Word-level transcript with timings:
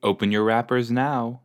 Open 0.00 0.30
your 0.30 0.44
wrappers 0.44 0.92
now. 0.92 1.42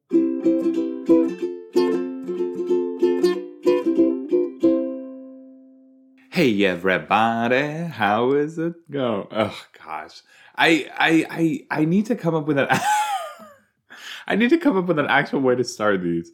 Hey 6.29 6.63
everybody, 6.63 7.87
how 7.87 8.33
is 8.33 8.59
it 8.59 8.73
going? 8.91 9.27
Oh 9.31 9.59
gosh, 9.83 10.21
I 10.55 10.87
I 10.95 11.25
I 11.71 11.79
I 11.81 11.85
need 11.85 12.05
to 12.07 12.15
come 12.15 12.35
up 12.35 12.45
with 12.45 12.59
an. 12.59 12.67
I 14.27 14.35
need 14.35 14.51
to 14.51 14.59
come 14.59 14.77
up 14.77 14.85
with 14.85 14.99
an 14.99 15.07
actual 15.07 15.39
way 15.41 15.55
to 15.55 15.63
start 15.63 16.03
these. 16.03 16.31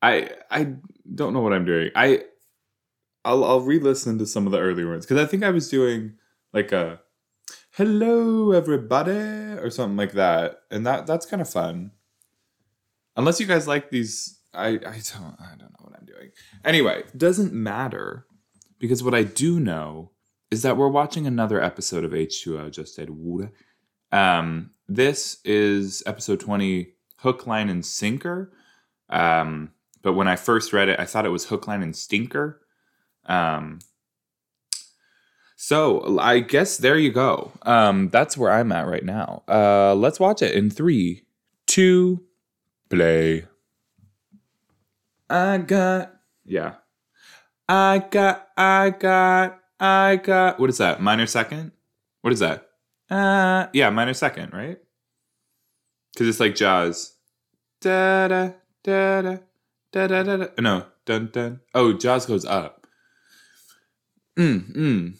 I 0.00 0.30
I 0.52 0.74
don't 1.12 1.34
know 1.34 1.40
what 1.40 1.52
I'm 1.52 1.64
doing. 1.64 1.90
I 1.96 2.22
I'll 3.24 3.44
I'll 3.44 3.60
re-listen 3.60 4.18
to 4.18 4.26
some 4.26 4.46
of 4.46 4.52
the 4.52 4.60
earlier 4.60 4.88
ones 4.88 5.04
because 5.04 5.20
I 5.20 5.26
think 5.28 5.42
I 5.42 5.50
was 5.50 5.68
doing 5.68 6.14
like 6.52 6.70
a 6.70 7.00
hello 7.76 8.52
everybody 8.52 9.10
or 9.12 9.68
something 9.68 9.98
like 9.98 10.12
that. 10.12 10.62
And 10.70 10.86
that 10.86 11.06
that's 11.06 11.26
kind 11.26 11.42
of 11.42 11.50
fun. 11.50 11.90
Unless 13.16 13.38
you 13.38 13.46
guys 13.46 13.68
like 13.68 13.90
these 13.90 14.40
i 14.54 14.68
i 14.68 14.74
don't 14.74 15.36
i 15.38 15.50
don't 15.58 15.70
know 15.70 15.84
what 15.84 15.94
i'm 15.98 16.06
doing. 16.06 16.30
Anyway 16.64 17.04
doesn't 17.14 17.52
matter 17.52 18.26
because 18.78 19.02
what 19.02 19.14
i 19.14 19.22
do 19.22 19.60
know 19.60 20.10
is 20.50 20.62
that 20.62 20.78
we're 20.78 20.88
watching 20.88 21.26
another 21.26 21.62
episode 21.62 22.02
of 22.02 22.12
h2o 22.12 22.70
just 22.70 22.98
add 22.98 23.10
water. 23.10 23.52
um 24.10 24.70
this 24.88 25.38
is 25.44 26.02
episode 26.06 26.40
20 26.40 26.94
hook 27.18 27.46
line 27.46 27.68
and 27.68 27.84
sinker. 27.84 28.52
Um 29.10 29.72
but 30.00 30.14
when 30.14 30.28
i 30.28 30.36
first 30.36 30.72
read 30.72 30.88
it 30.88 30.98
i 30.98 31.04
thought 31.04 31.26
it 31.26 31.30
was 31.30 31.44
hook 31.44 31.66
line 31.66 31.82
and 31.82 31.94
stinker. 31.94 32.62
Um 33.26 33.80
so 35.56 36.18
I 36.18 36.40
guess 36.40 36.76
there 36.76 36.98
you 36.98 37.10
go. 37.10 37.52
Um, 37.62 38.10
that's 38.10 38.36
where 38.36 38.52
I'm 38.52 38.70
at 38.72 38.86
right 38.86 39.04
now. 39.04 39.42
Uh, 39.48 39.94
let's 39.94 40.20
watch 40.20 40.42
it 40.42 40.54
in 40.54 40.70
three, 40.70 41.24
two, 41.66 42.22
play. 42.90 43.46
I 45.28 45.58
got 45.58 46.12
yeah. 46.44 46.74
I 47.68 48.04
got 48.10 48.48
I 48.56 48.90
got 48.90 49.60
I 49.80 50.16
got 50.16 50.60
what 50.60 50.70
is 50.70 50.78
that? 50.78 51.00
Minor 51.02 51.26
second? 51.26 51.72
What 52.20 52.32
is 52.32 52.40
that? 52.40 52.68
Uh 53.10 53.66
yeah, 53.72 53.90
minor 53.90 54.14
second, 54.14 54.52
right? 54.52 54.78
Cause 56.16 56.28
it's 56.28 56.40
like 56.40 56.54
jazz. 56.54 57.14
Da 57.80 58.28
da 58.28 58.50
da 58.84 59.22
da 59.22 59.38
da 59.92 60.06
da 60.06 60.22
da. 60.22 60.46
No, 60.60 60.84
dun 61.04 61.30
dun. 61.32 61.60
Oh, 61.74 61.92
Jaws 61.92 62.26
goes 62.26 62.44
up. 62.44 62.86
Mm 64.38 64.76
mm. 64.76 65.14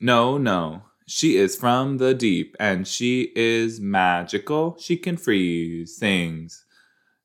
No, 0.00 0.36
no. 0.38 0.82
She 1.06 1.36
is 1.36 1.56
from 1.56 1.98
the 1.98 2.14
deep 2.14 2.56
and 2.58 2.86
she 2.86 3.32
is 3.36 3.80
magical. 3.80 4.76
She 4.78 4.96
can 4.96 5.16
freeze 5.16 5.96
things. 5.98 6.64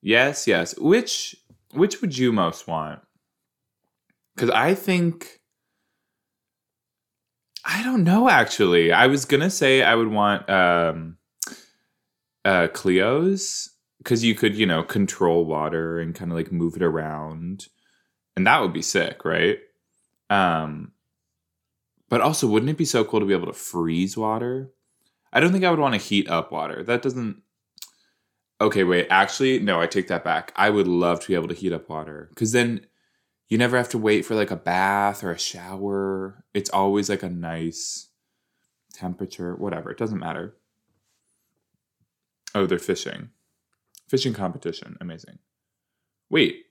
Yes, 0.02 0.48
yes. 0.48 0.78
Which 0.78 1.36
which 1.74 2.02
would 2.02 2.18
you 2.18 2.32
most 2.32 2.68
want? 2.68 3.02
Cuz 4.38 4.50
I 4.50 4.76
think 4.76 5.40
I 7.66 7.84
don't 7.84 8.04
know 8.04 8.30
actually. 8.30 8.92
I 8.92 9.08
was 9.08 9.26
going 9.26 9.42
to 9.42 9.50
say 9.50 9.84
I 9.84 9.96
would 9.96 10.08
want 10.10 10.50
um 10.50 11.18
uh 12.46 12.68
Cleo's 12.74 13.70
cuz 14.04 14.24
you 14.24 14.36
could, 14.36 14.56
you 14.56 14.66
know, 14.66 14.84
control 14.84 15.46
water 15.46 16.00
and 16.00 16.16
kind 16.16 16.32
of 16.32 16.38
like 16.38 16.52
move 16.52 16.76
it 16.76 16.84
around. 16.84 17.68
And 18.36 18.48
that 18.48 18.62
would 18.62 18.74
be 18.74 18.82
sick, 18.82 19.26
right? 19.26 19.60
Um 20.30 20.91
but 22.12 22.20
also, 22.20 22.46
wouldn't 22.46 22.70
it 22.70 22.78
be 22.78 22.84
so 22.84 23.06
cool 23.06 23.22
to 23.22 23.26
be 23.26 23.32
able 23.32 23.48
to 23.48 23.54
freeze 23.54 24.18
water? 24.18 24.70
I 25.32 25.40
don't 25.40 25.54
think 25.54 25.64
I 25.64 25.70
would 25.70 25.80
want 25.80 25.94
to 25.94 25.98
heat 25.98 26.30
up 26.30 26.52
water. 26.52 26.84
That 26.84 27.02
doesn't. 27.02 27.42
Okay, 28.60 28.84
wait. 28.84 29.08
Actually, 29.10 29.60
no, 29.60 29.80
I 29.80 29.88
take 29.88 30.10
that 30.10 30.26
back. 30.26 30.52
I 30.58 30.72
would 30.72 30.90
love 30.90 31.22
to 31.22 31.28
be 31.30 31.36
able 31.36 31.48
to 31.48 31.54
heat 31.54 31.72
up 31.72 31.88
water 31.88 32.28
because 32.28 32.52
then 32.52 32.86
you 33.48 33.58
never 33.58 33.78
have 33.78 33.88
to 33.90 33.98
wait 33.98 34.26
for 34.26 34.36
like 34.36 34.52
a 34.52 34.58
bath 34.58 35.24
or 35.24 35.32
a 35.32 35.40
shower. 35.40 36.44
It's 36.54 36.70
always 36.70 37.10
like 37.10 37.24
a 37.24 37.30
nice 37.30 38.10
temperature, 38.94 39.56
whatever. 39.56 39.90
It 39.90 39.98
doesn't 39.98 40.20
matter. 40.20 40.58
Oh, 42.54 42.66
they're 42.66 42.78
fishing. 42.78 43.30
Fishing 44.10 44.34
competition. 44.34 44.98
Amazing. 45.00 45.40
Wait, 46.30 46.66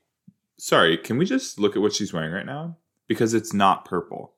sorry. 0.59 0.99
Can 0.99 1.17
we 1.17 1.25
just 1.25 1.59
look 1.59 1.77
at 1.77 1.83
what 1.83 1.95
she's 1.95 2.12
wearing 2.12 2.31
right 2.31 2.45
now? 2.45 2.77
Because 3.09 3.33
it's 3.33 3.55
not 3.55 3.87
purple. 3.87 4.34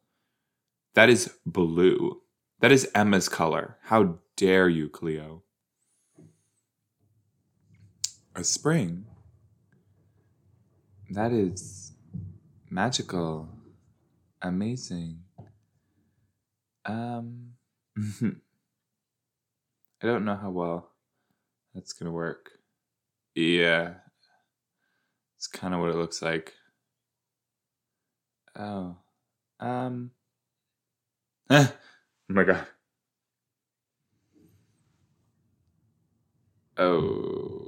That 0.94 1.08
is 1.08 1.30
blue. 1.46 2.20
That 2.60 2.70
is 2.72 2.90
Emma's 2.94 3.28
color. 3.28 3.78
How 3.84 4.18
dare 4.36 4.68
you, 4.68 4.88
Cleo? 4.88 5.42
A 8.34 8.44
spring. 8.44 9.06
That 11.10 11.32
is 11.32 11.92
magical. 12.70 13.48
Amazing. 14.40 15.20
Um 16.84 17.52
I 20.02 20.06
don't 20.06 20.24
know 20.24 20.36
how 20.36 20.50
well 20.50 20.90
that's 21.74 21.92
going 21.92 22.06
to 22.06 22.12
work. 22.12 22.50
Yeah. 23.34 23.94
It's 25.36 25.46
kind 25.46 25.74
of 25.74 25.80
what 25.80 25.90
it 25.90 25.96
looks 25.96 26.20
like. 26.22 26.54
Oh. 28.56 28.96
Um 29.60 30.10
oh 31.52 31.72
my 32.28 32.44
god. 32.44 32.66
Oh. 36.78 37.62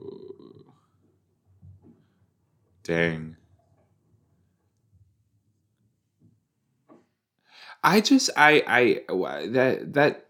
Dang. 2.82 3.36
I 7.82 8.00
just 8.00 8.30
I 8.36 8.62
I 8.66 9.46
that 9.48 9.92
that 9.92 10.28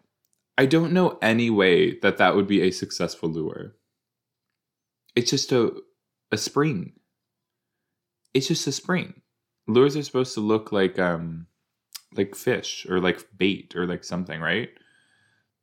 I 0.59 0.66
don't 0.66 0.92
know 0.92 1.19
any 1.22 1.50
way 1.50 1.98
that 2.00 2.19
that 2.19 2.34
would 2.34 2.48
be 2.48 2.62
a 2.62 2.72
successful 2.72 3.28
lure. 3.28 3.76
It's 5.15 5.31
just 5.31 5.53
a 5.53 5.72
a 6.32 6.36
spring. 6.36 6.94
It's 8.34 8.48
just 8.48 8.66
a 8.66 8.72
spring. 8.72 9.22
Lures 9.69 9.97
are 9.97 10.03
supposed 10.03 10.34
to 10.34 10.41
look 10.41 10.72
like 10.72 10.98
um 10.98 11.47
like 12.16 12.34
fish 12.34 12.86
or 12.88 13.00
like 13.00 13.26
bait 13.36 13.75
or 13.76 13.86
like 13.86 14.04
something, 14.04 14.41
right? 14.41 14.70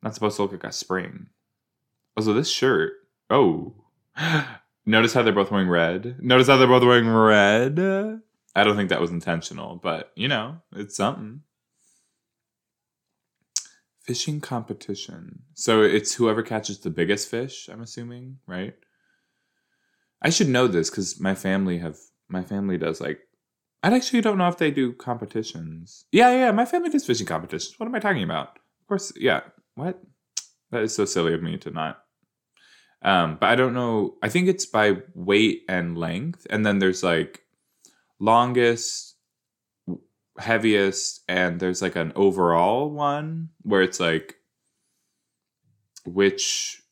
Not 0.02 0.14
supposed 0.14 0.36
to 0.38 0.44
look 0.44 0.52
like 0.52 0.64
a 0.64 0.72
spring. 0.72 1.28
Also, 2.18 2.34
this 2.34 2.50
shirt. 2.50 2.94
Oh, 3.30 3.74
notice 4.86 5.14
how 5.14 5.22
they're 5.22 5.34
both 5.34 5.52
wearing 5.52 5.70
red. 5.70 6.18
Notice 6.22 6.48
how 6.48 6.58
they're 6.58 6.68
both 6.68 6.84
wearing 6.84 7.10
red. 7.10 7.80
I 8.56 8.64
don't 8.64 8.76
think 8.76 8.90
that 8.90 9.02
was 9.02 9.12
intentional, 9.12 9.78
but 9.82 10.12
you 10.16 10.28
know, 10.28 10.58
it's 10.74 10.98
something. 10.98 11.42
Fishing 14.02 14.42
competition. 14.42 15.44
So 15.54 15.84
it's 15.84 16.16
whoever 16.16 16.42
catches 16.42 16.80
the 16.80 16.90
biggest 16.90 17.30
fish. 17.30 17.70
I'm 17.72 17.82
assuming, 17.82 18.40
right? 18.48 18.74
I 20.22 20.30
should 20.30 20.50
know 20.50 20.68
this 20.68 20.90
because 20.90 21.20
my 21.20 21.36
family 21.36 21.78
have 21.80 21.98
my 22.28 22.44
family 22.44 22.78
does 22.78 23.02
like 23.02 23.20
I 23.84 23.96
actually 23.96 24.22
don't 24.22 24.38
know 24.38 24.48
if 24.48 24.58
they 24.58 24.70
do 24.70 24.94
competitions. 24.94 26.06
Yeah, 26.12 26.32
yeah, 26.32 26.52
my 26.52 26.66
family 26.66 26.90
does 26.90 27.06
fishing 27.06 27.26
competitions. 27.26 27.80
What 27.80 27.88
am 27.88 27.96
I 27.96 28.00
talking 28.00 28.24
about? 28.24 28.50
Of 28.82 28.88
course, 28.88 29.12
yeah. 29.16 29.42
What? 29.76 30.00
That 30.70 30.84
is 30.84 30.96
so 30.96 31.06
silly 31.06 31.34
of 31.34 31.42
me 31.42 31.58
to 31.58 31.72
not. 31.72 32.04
Um, 33.02 33.38
but 33.40 33.50
I 33.50 33.56
don't 33.56 33.74
know. 33.74 34.16
I 34.22 34.30
think 34.30 34.48
it's 34.48 34.68
by 34.68 34.98
weight 35.16 35.64
and 35.68 35.98
length, 35.98 36.46
and 36.50 36.64
then 36.64 36.78
there's 36.78 37.04
like 37.04 37.42
longest, 38.20 39.16
heaviest, 40.38 41.24
and 41.28 41.60
there's 41.60 41.82
like 41.82 41.96
an 41.96 42.14
overall 42.16 42.92
one 42.92 43.50
where 43.64 43.82
it's 43.82 44.00
like 44.00 44.36
which. 46.06 46.84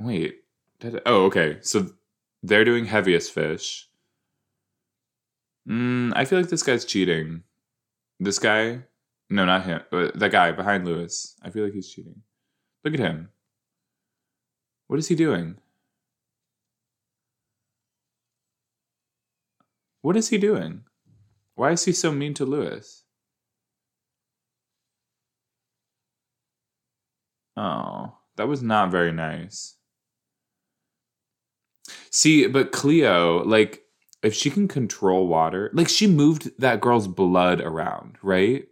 Wait. 0.00 0.40
Did, 0.80 1.00
oh, 1.06 1.26
okay. 1.26 1.58
So 1.62 1.88
they're 2.42 2.64
doing 2.64 2.84
heaviest 2.86 3.32
fish 3.32 3.85
Mm, 5.68 6.12
I 6.14 6.24
feel 6.24 6.38
like 6.40 6.48
this 6.48 6.62
guy's 6.62 6.84
cheating. 6.84 7.42
This 8.20 8.38
guy, 8.38 8.84
no, 9.28 9.44
not 9.44 9.64
him. 9.64 9.80
But 9.90 10.18
that 10.18 10.32
guy 10.32 10.52
behind 10.52 10.84
Lewis. 10.86 11.34
I 11.42 11.50
feel 11.50 11.64
like 11.64 11.72
he's 11.72 11.88
cheating. 11.88 12.22
Look 12.84 12.94
at 12.94 13.00
him. 13.00 13.30
What 14.86 14.98
is 14.98 15.08
he 15.08 15.16
doing? 15.16 15.56
What 20.02 20.16
is 20.16 20.28
he 20.28 20.38
doing? 20.38 20.84
Why 21.56 21.72
is 21.72 21.84
he 21.84 21.92
so 21.92 22.12
mean 22.12 22.34
to 22.34 22.44
Lewis? 22.44 23.02
Oh, 27.56 28.18
that 28.36 28.46
was 28.46 28.62
not 28.62 28.90
very 28.90 29.10
nice. 29.10 29.76
See, 32.10 32.46
but 32.46 32.70
Cleo, 32.70 33.42
like, 33.44 33.85
if 34.26 34.34
she 34.34 34.50
can 34.50 34.66
control 34.66 35.28
water, 35.28 35.70
like 35.72 35.88
she 35.88 36.08
moved 36.08 36.50
that 36.58 36.80
girl's 36.80 37.06
blood 37.06 37.60
around, 37.60 38.16
right? 38.24 38.66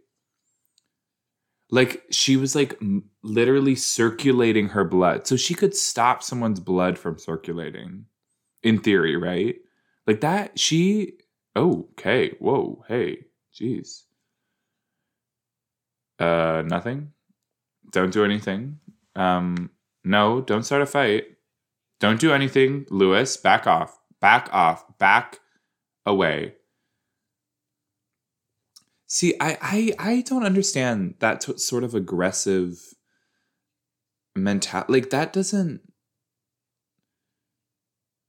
Like 1.71 2.03
she 2.11 2.35
was 2.35 2.55
like 2.55 2.75
m- 2.81 3.05
literally 3.23 3.75
circulating 3.75 4.67
her 4.69 4.83
blood. 4.83 5.25
So 5.27 5.37
she 5.37 5.53
could 5.53 5.73
stop 5.73 6.21
someone's 6.23 6.59
blood 6.59 6.97
from 6.99 7.17
circulating 7.17 8.05
in 8.63 8.79
theory, 8.79 9.15
right? 9.15 9.55
Like 10.05 10.19
that 10.21 10.59
she 10.59 11.13
oh, 11.55 11.87
okay. 11.93 12.31
Whoa, 12.39 12.83
hey. 12.89 13.25
Jeez. 13.57 14.03
Uh 16.19 16.63
nothing. 16.65 17.13
Don't 17.91 18.11
do 18.11 18.25
anything. 18.25 18.79
Um 19.15 19.69
no, 20.03 20.41
don't 20.41 20.63
start 20.63 20.81
a 20.81 20.85
fight. 20.85 21.27
Don't 22.01 22.19
do 22.19 22.33
anything, 22.33 22.85
Lewis. 22.89 23.37
Back 23.37 23.67
off. 23.67 23.97
Back 24.19 24.49
off. 24.51 24.85
Back 24.99 25.39
away. 26.05 26.55
See, 29.07 29.35
I 29.39 29.57
I, 29.61 29.93
I 30.17 30.21
don't 30.21 30.45
understand 30.45 31.15
that 31.19 31.41
t- 31.41 31.57
sort 31.57 31.83
of 31.83 31.93
aggressive 31.95 32.79
mental. 34.35 34.83
Like 34.87 35.09
that 35.09 35.33
doesn't. 35.33 35.81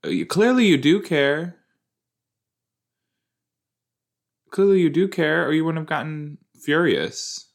Uh, 0.04 0.08
you- 0.08 0.26
Clearly, 0.26 0.66
you 0.66 0.76
do 0.78 1.00
care. 1.02 1.56
Clearly, 4.50 4.80
you 4.80 4.90
do 4.90 5.06
care, 5.06 5.46
or 5.46 5.52
you 5.52 5.64
wouldn't 5.64 5.82
have 5.82 5.88
gotten 5.88 6.38
furious. 6.60 7.48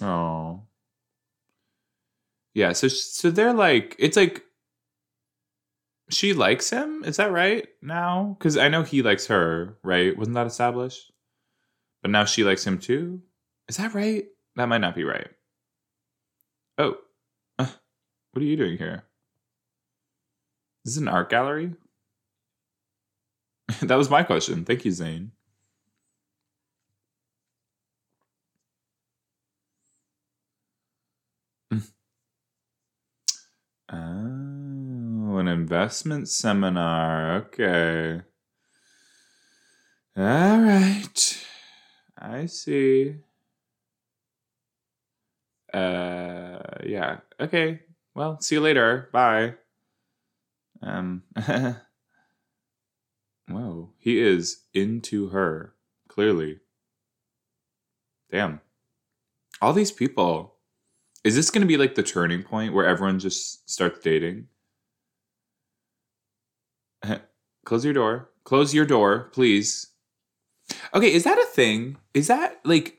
Oh. 0.00 0.68
Yeah, 2.54 2.72
so 2.72 2.88
so 2.88 3.30
they're 3.30 3.52
like 3.52 3.96
it's 3.98 4.16
like 4.16 4.44
she 6.10 6.32
likes 6.34 6.70
him, 6.70 7.02
is 7.04 7.16
that 7.16 7.32
right? 7.32 7.66
Now? 7.82 8.36
Cuz 8.40 8.56
I 8.56 8.68
know 8.68 8.82
he 8.82 9.02
likes 9.02 9.26
her, 9.26 9.78
right? 9.82 10.16
Wasn't 10.16 10.34
that 10.34 10.46
established? 10.46 11.12
But 12.02 12.10
now 12.10 12.24
she 12.24 12.44
likes 12.44 12.66
him 12.66 12.78
too? 12.78 13.22
Is 13.68 13.78
that 13.78 13.94
right? 13.94 14.26
That 14.56 14.68
might 14.68 14.80
not 14.82 14.94
be 14.94 15.04
right. 15.04 15.28
Oh. 16.78 16.98
Uh, 17.58 17.66
what 18.32 18.42
are 18.42 18.46
you 18.46 18.56
doing 18.56 18.78
here? 18.78 19.04
Is 20.84 20.94
this 20.94 21.00
an 21.00 21.08
art 21.08 21.30
gallery? 21.30 21.74
that 23.82 23.96
was 23.96 24.10
my 24.10 24.22
question. 24.22 24.64
Thank 24.64 24.84
you, 24.84 24.90
Zane. 24.92 25.32
Oh, 33.90 35.33
an 35.48 35.52
investment 35.52 36.28
seminar. 36.28 37.34
Okay. 37.34 38.22
All 40.16 40.60
right. 40.60 41.46
I 42.18 42.46
see. 42.46 43.16
Uh, 45.72 46.58
yeah. 46.84 47.18
Okay. 47.38 47.80
Well, 48.14 48.40
see 48.40 48.54
you 48.54 48.60
later. 48.60 49.10
Bye. 49.12 49.54
Um, 50.82 51.24
whoa. 53.48 53.90
He 53.98 54.20
is 54.20 54.62
into 54.72 55.28
her, 55.28 55.74
clearly. 56.08 56.60
Damn. 58.30 58.60
All 59.60 59.72
these 59.72 59.92
people. 59.92 60.54
Is 61.24 61.36
this 61.36 61.50
going 61.50 61.62
to 61.62 61.66
be 61.68 61.76
like 61.76 61.94
the 61.94 62.02
turning 62.02 62.42
point 62.42 62.72
where 62.72 62.86
everyone 62.86 63.18
just 63.18 63.68
starts 63.68 64.00
dating? 64.00 64.46
Close 67.64 67.84
your 67.84 67.94
door. 67.94 68.30
Close 68.44 68.74
your 68.74 68.84
door, 68.84 69.30
please. 69.32 69.88
Okay, 70.92 71.12
is 71.12 71.24
that 71.24 71.38
a 71.38 71.46
thing? 71.46 71.96
Is 72.12 72.26
that 72.28 72.60
like 72.64 72.98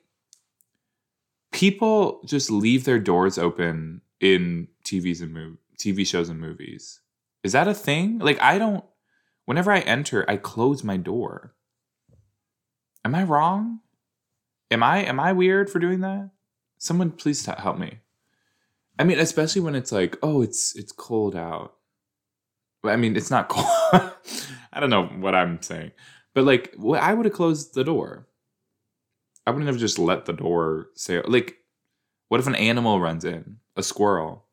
people 1.51 2.21
just 2.25 2.51
leave 2.51 2.83
their 2.83 2.99
doors 2.99 3.37
open 3.37 4.01
in 4.19 4.67
TVs 4.83 5.21
and 5.21 5.35
mov- 5.35 5.57
TV 5.77 6.05
shows 6.05 6.29
and 6.29 6.39
movies? 6.39 6.99
Is 7.43 7.51
that 7.53 7.67
a 7.67 7.73
thing? 7.73 8.19
Like 8.19 8.41
I 8.41 8.57
don't 8.57 8.83
whenever 9.45 9.71
I 9.71 9.79
enter, 9.79 10.29
I 10.29 10.37
close 10.37 10.83
my 10.83 10.97
door. 10.97 11.53
Am 13.03 13.13
I 13.13 13.23
wrong? 13.23 13.81
Am 14.71 14.81
I 14.83 15.03
am 15.03 15.19
I 15.19 15.31
weird 15.31 15.69
for 15.69 15.79
doing 15.79 16.01
that? 16.01 16.31
Someone 16.77 17.11
please 17.11 17.43
t- 17.43 17.51
help 17.57 17.77
me. 17.77 17.99
I 18.97 19.03
mean, 19.03 19.19
especially 19.19 19.61
when 19.61 19.75
it's 19.75 19.91
like, 19.91 20.17
oh, 20.23 20.41
it's 20.41 20.75
it's 20.75 20.91
cold 20.91 21.35
out. 21.35 21.74
I 22.89 22.95
mean, 22.95 23.15
it's 23.15 23.31
not 23.31 23.49
cold. 23.49 23.65
I 24.73 24.79
don't 24.79 24.89
know 24.89 25.05
what 25.05 25.35
I'm 25.35 25.61
saying, 25.61 25.91
but 26.33 26.43
like, 26.43 26.75
I 26.99 27.13
would 27.13 27.25
have 27.25 27.33
closed 27.33 27.73
the 27.73 27.83
door. 27.83 28.27
I 29.47 29.51
wouldn't 29.51 29.67
have 29.67 29.77
just 29.77 29.99
let 29.99 30.25
the 30.25 30.33
door 30.33 30.87
say 30.95 31.21
like, 31.21 31.57
what 32.29 32.39
if 32.39 32.47
an 32.47 32.55
animal 32.55 32.99
runs 32.99 33.23
in, 33.23 33.57
a 33.75 33.83
squirrel, 33.83 34.45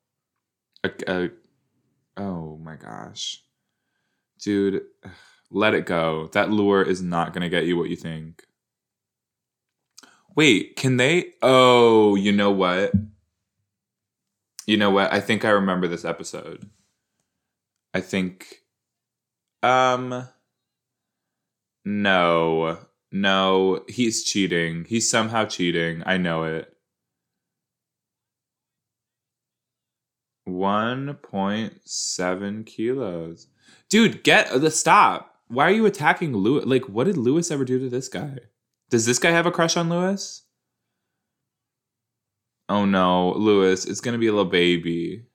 a, 0.84 0.90
a 1.08 1.30
oh 2.16 2.58
my 2.58 2.76
gosh, 2.76 3.42
dude, 4.40 4.82
let 5.50 5.74
it 5.74 5.86
go. 5.86 6.28
That 6.32 6.50
lure 6.50 6.82
is 6.82 7.02
not 7.02 7.32
gonna 7.32 7.48
get 7.48 7.64
you 7.64 7.76
what 7.76 7.88
you 7.88 7.96
think. 7.96 8.44
Wait, 10.34 10.76
can 10.76 10.96
they? 10.96 11.32
Oh, 11.42 12.14
you 12.14 12.32
know 12.32 12.50
what? 12.50 12.92
You 14.66 14.76
know 14.76 14.90
what? 14.90 15.12
I 15.12 15.20
think 15.20 15.44
I 15.44 15.50
remember 15.50 15.88
this 15.88 16.04
episode. 16.04 16.68
I 17.94 18.00
think 18.00 18.62
um 19.62 20.28
no. 21.84 22.78
No, 23.14 23.84
he's 23.88 24.24
cheating. 24.24 24.86
He's 24.88 25.10
somehow 25.10 25.44
cheating. 25.44 26.02
I 26.06 26.16
know 26.16 26.44
it. 26.44 26.74
1.7 30.48 32.66
kilos. 32.66 33.48
Dude, 33.88 34.24
get 34.24 34.60
the 34.60 34.70
stop. 34.70 35.34
Why 35.48 35.66
are 35.66 35.72
you 35.72 35.84
attacking 35.84 36.34
Lewis? 36.34 36.64
Like, 36.64 36.88
what 36.88 37.04
did 37.04 37.18
Lewis 37.18 37.50
ever 37.50 37.66
do 37.66 37.78
to 37.78 37.90
this 37.90 38.08
guy? 38.08 38.38
Does 38.88 39.04
this 39.04 39.18
guy 39.18 39.30
have 39.30 39.44
a 39.46 39.50
crush 39.50 39.76
on 39.76 39.90
Lewis? 39.90 40.44
Oh 42.68 42.84
no, 42.86 43.32
Lewis, 43.32 43.84
it's 43.84 44.00
gonna 44.00 44.18
be 44.18 44.28
a 44.28 44.32
little 44.32 44.50
baby. 44.50 45.26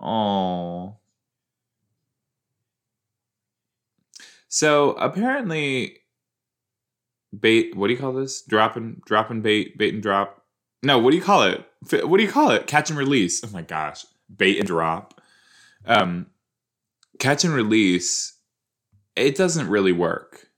Oh. 0.00 0.96
So 4.48 4.92
apparently, 4.92 5.98
bait. 7.38 7.76
What 7.76 7.88
do 7.88 7.92
you 7.92 7.98
call 7.98 8.12
this? 8.12 8.42
Dropping, 8.42 9.02
dropping 9.06 9.42
bait, 9.42 9.78
bait 9.78 9.94
and 9.94 10.02
drop. 10.02 10.44
No, 10.82 10.98
what 10.98 11.10
do 11.10 11.16
you 11.16 11.22
call 11.22 11.42
it? 11.42 11.64
What 12.04 12.16
do 12.16 12.22
you 12.22 12.30
call 12.30 12.50
it? 12.50 12.66
Catch 12.66 12.90
and 12.90 12.98
release. 12.98 13.44
Oh 13.44 13.50
my 13.52 13.62
gosh, 13.62 14.04
bait 14.34 14.58
and 14.58 14.66
drop. 14.66 15.20
Um, 15.86 16.26
catch 17.18 17.44
and 17.44 17.54
release. 17.54 18.36
It 19.16 19.36
doesn't 19.36 19.68
really 19.68 19.92
work. 19.92 20.48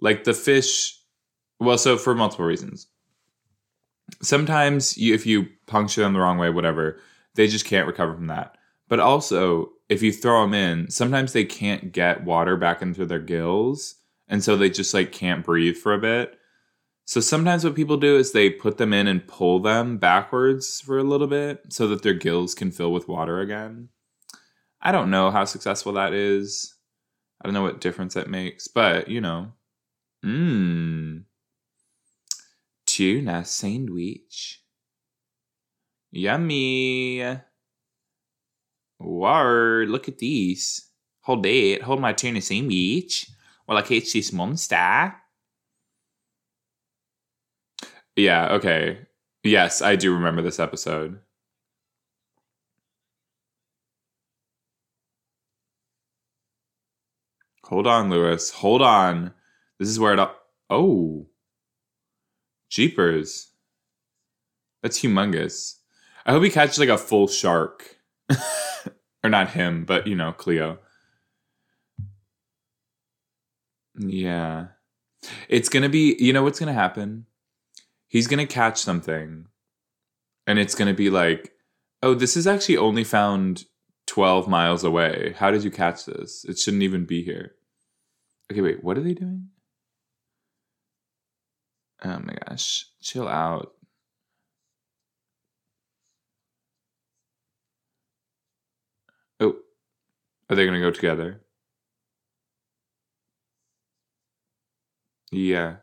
Like 0.00 0.24
the 0.24 0.34
fish. 0.34 0.96
Well, 1.60 1.78
so 1.78 1.96
for 1.96 2.14
multiple 2.14 2.44
reasons 2.44 2.86
sometimes 4.22 4.96
you, 4.96 5.14
if 5.14 5.26
you 5.26 5.48
puncture 5.66 6.02
them 6.02 6.12
the 6.12 6.20
wrong 6.20 6.38
way, 6.38 6.50
whatever, 6.50 7.00
they 7.34 7.46
just 7.46 7.64
can't 7.64 7.86
recover 7.86 8.14
from 8.14 8.26
that. 8.28 8.56
But 8.88 9.00
also, 9.00 9.70
if 9.88 10.02
you 10.02 10.12
throw 10.12 10.42
them 10.42 10.54
in, 10.54 10.90
sometimes 10.90 11.32
they 11.32 11.44
can't 11.44 11.92
get 11.92 12.24
water 12.24 12.56
back 12.56 12.82
into 12.82 13.06
their 13.06 13.18
gills, 13.18 13.96
and 14.28 14.42
so 14.42 14.56
they 14.56 14.70
just 14.70 14.94
like 14.94 15.12
can't 15.12 15.44
breathe 15.44 15.76
for 15.76 15.94
a 15.94 15.98
bit. 15.98 16.38
So 17.04 17.20
sometimes 17.20 17.64
what 17.64 17.74
people 17.74 17.96
do 17.96 18.16
is 18.16 18.32
they 18.32 18.50
put 18.50 18.76
them 18.76 18.92
in 18.92 19.06
and 19.06 19.26
pull 19.26 19.60
them 19.60 19.96
backwards 19.96 20.80
for 20.80 20.98
a 20.98 21.04
little 21.04 21.26
bit 21.26 21.62
so 21.70 21.86
that 21.88 22.02
their 22.02 22.14
gills 22.14 22.54
can 22.54 22.70
fill 22.70 22.92
with 22.92 23.08
water 23.08 23.40
again. 23.40 23.88
I 24.82 24.92
don't 24.92 25.10
know 25.10 25.30
how 25.30 25.44
successful 25.44 25.94
that 25.94 26.12
is. 26.12 26.74
I 27.40 27.46
don't 27.46 27.54
know 27.54 27.62
what 27.62 27.80
difference 27.80 28.14
that 28.14 28.28
makes, 28.28 28.68
but 28.68 29.08
you 29.08 29.20
know. 29.20 29.52
Mmm 30.24 31.24
tuna 32.98 33.44
sandwich. 33.44 34.60
Yummy. 36.18 37.38
Word, 38.98 39.88
look 39.88 40.08
at 40.08 40.18
these. 40.18 40.90
Hold 41.20 41.46
it. 41.46 41.82
Hold 41.82 42.00
my 42.00 42.12
tuna 42.12 42.40
sandwich 42.40 43.30
while 43.66 43.78
I 43.78 43.82
catch 43.82 44.12
this 44.12 44.32
monster. 44.32 45.14
Yeah, 48.16 48.48
okay. 48.54 49.06
Yes, 49.44 49.80
I 49.80 49.94
do 49.94 50.12
remember 50.12 50.42
this 50.42 50.58
episode. 50.58 51.20
Hold 57.64 57.86
on, 57.86 58.10
Lewis. 58.10 58.50
Hold 58.50 58.82
on. 58.82 59.34
This 59.78 59.88
is 59.88 60.00
where 60.00 60.14
it 60.14 60.18
all. 60.18 60.34
Oh. 60.70 61.26
Jeepers. 62.70 63.50
That's 64.82 64.98
humongous. 65.00 65.77
I 66.28 66.32
hope 66.32 66.44
he 66.44 66.50
catches 66.50 66.78
like 66.78 66.90
a 66.90 66.98
full 66.98 67.26
shark. 67.26 67.96
or 69.24 69.30
not 69.30 69.50
him, 69.50 69.84
but 69.86 70.06
you 70.06 70.14
know, 70.14 70.32
Cleo. 70.32 70.78
Yeah. 73.98 74.68
It's 75.48 75.70
gonna 75.70 75.88
be. 75.88 76.16
You 76.18 76.32
know 76.34 76.42
what's 76.42 76.60
gonna 76.60 76.74
happen? 76.74 77.26
He's 78.08 78.26
gonna 78.28 78.46
catch 78.46 78.78
something, 78.78 79.46
and 80.46 80.58
it's 80.58 80.74
gonna 80.74 80.94
be 80.94 81.10
like, 81.10 81.52
"Oh, 82.02 82.14
this 82.14 82.36
is 82.36 82.46
actually 82.46 82.76
only 82.76 83.04
found 83.04 83.64
twelve 84.06 84.48
miles 84.48 84.84
away. 84.84 85.34
How 85.38 85.50
did 85.50 85.64
you 85.64 85.70
catch 85.70 86.04
this? 86.04 86.44
It 86.44 86.58
shouldn't 86.58 86.84
even 86.84 87.06
be 87.06 87.22
here." 87.24 87.54
Okay, 88.52 88.60
wait. 88.60 88.84
What 88.84 88.98
are 88.98 89.02
they 89.02 89.14
doing? 89.14 89.48
Oh 92.04 92.18
my 92.20 92.34
gosh, 92.48 92.86
chill 93.02 93.28
out. 93.28 93.72
Oh, 99.40 99.56
are 100.50 100.56
they 100.56 100.66
gonna 100.66 100.80
go 100.80 100.90
together? 100.90 101.40
Yeah. 105.30 105.78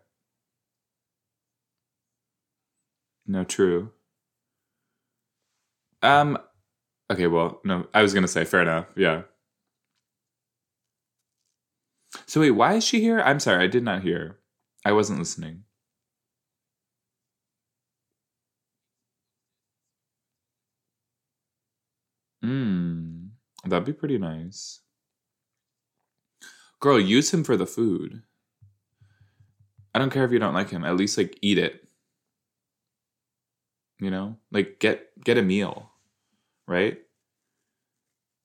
No, 3.27 3.43
true. 3.43 3.91
Um. 6.01 6.37
Okay. 7.11 7.27
Well, 7.27 7.61
no. 7.63 7.87
I 7.93 8.01
was 8.01 8.13
gonna 8.13 8.27
say 8.27 8.45
fair 8.45 8.61
enough. 8.61 8.87
Yeah. 8.95 9.23
So 12.27 12.41
wait, 12.41 12.51
why 12.51 12.75
is 12.75 12.83
she 12.83 13.01
here? 13.01 13.19
I'm 13.21 13.39
sorry, 13.39 13.63
I 13.63 13.67
did 13.67 13.83
not 13.83 14.03
hear. 14.03 14.39
I 14.85 14.91
wasn't 14.91 15.19
listening. 15.19 15.63
Hmm. 22.41 22.94
That'd 23.65 23.85
be 23.85 23.93
pretty 23.93 24.17
nice. 24.17 24.81
Girl, 26.79 26.99
use 26.99 27.33
him 27.33 27.43
for 27.43 27.57
the 27.57 27.65
food. 27.65 28.21
I 29.93 29.99
don't 29.99 30.11
care 30.11 30.25
if 30.25 30.31
you 30.31 30.39
don't 30.39 30.53
like 30.53 30.69
him. 30.69 30.85
At 30.85 30.97
least 30.97 31.17
like 31.17 31.37
eat 31.41 31.57
it. 31.57 31.87
You 33.99 34.11
know? 34.11 34.37
Like 34.51 34.79
get 34.79 35.19
get 35.23 35.37
a 35.37 35.41
meal. 35.41 35.89
Right? 36.67 36.99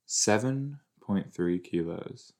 7.3 0.08 1.64
kilos. 1.64 2.32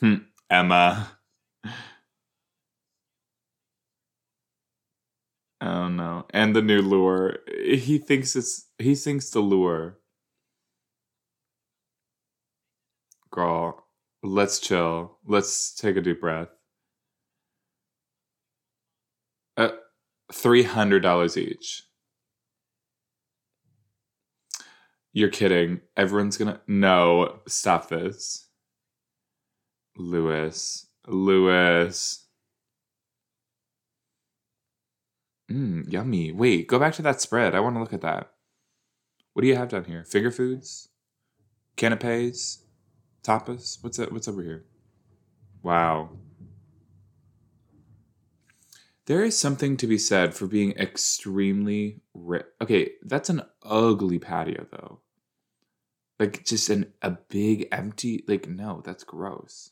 Hmm. 0.00 0.14
Emma. 0.48 1.10
And 6.30 6.54
the 6.56 6.62
new 6.62 6.82
lure. 6.82 7.38
He 7.48 7.98
thinks 7.98 8.36
it's 8.36 8.66
he 8.78 8.94
thinks 8.94 9.30
the 9.30 9.40
lure. 9.40 9.98
Girl, 13.30 13.84
let's 14.22 14.58
chill. 14.60 15.18
Let's 15.26 15.74
take 15.74 15.96
a 15.96 16.00
deep 16.00 16.20
breath. 16.20 16.48
Uh 19.56 19.70
three 20.32 20.62
hundred 20.62 21.00
dollars 21.02 21.36
each. 21.36 21.82
You're 25.12 25.30
kidding. 25.30 25.80
Everyone's 25.96 26.36
gonna 26.38 26.60
no, 26.68 27.40
stop 27.48 27.88
this. 27.88 28.48
Lewis. 29.96 30.86
Lewis. 31.06 32.27
Mmm, 35.50 35.90
yummy. 35.90 36.32
Wait, 36.32 36.66
go 36.66 36.78
back 36.78 36.94
to 36.94 37.02
that 37.02 37.20
spread. 37.20 37.54
I 37.54 37.60
want 37.60 37.76
to 37.76 37.80
look 37.80 37.94
at 37.94 38.02
that. 38.02 38.30
What 39.32 39.42
do 39.42 39.48
you 39.48 39.56
have 39.56 39.68
down 39.68 39.84
here? 39.84 40.04
Finger 40.04 40.30
foods? 40.30 40.88
Canapes? 41.76 42.64
Tapas? 43.22 43.78
What's 43.82 43.96
that? 43.96 44.12
What's 44.12 44.28
over 44.28 44.42
here? 44.42 44.64
Wow. 45.62 46.10
There 49.06 49.24
is 49.24 49.38
something 49.38 49.78
to 49.78 49.86
be 49.86 49.96
said 49.96 50.34
for 50.34 50.46
being 50.46 50.72
extremely 50.72 52.02
rich. 52.12 52.44
Okay, 52.60 52.90
that's 53.02 53.30
an 53.30 53.42
ugly 53.62 54.18
patio 54.18 54.66
though. 54.70 55.00
Like 56.18 56.44
just 56.44 56.68
an 56.68 56.92
a 57.00 57.12
big 57.12 57.68
empty 57.72 58.24
like 58.28 58.48
no, 58.48 58.82
that's 58.84 59.04
gross. 59.04 59.70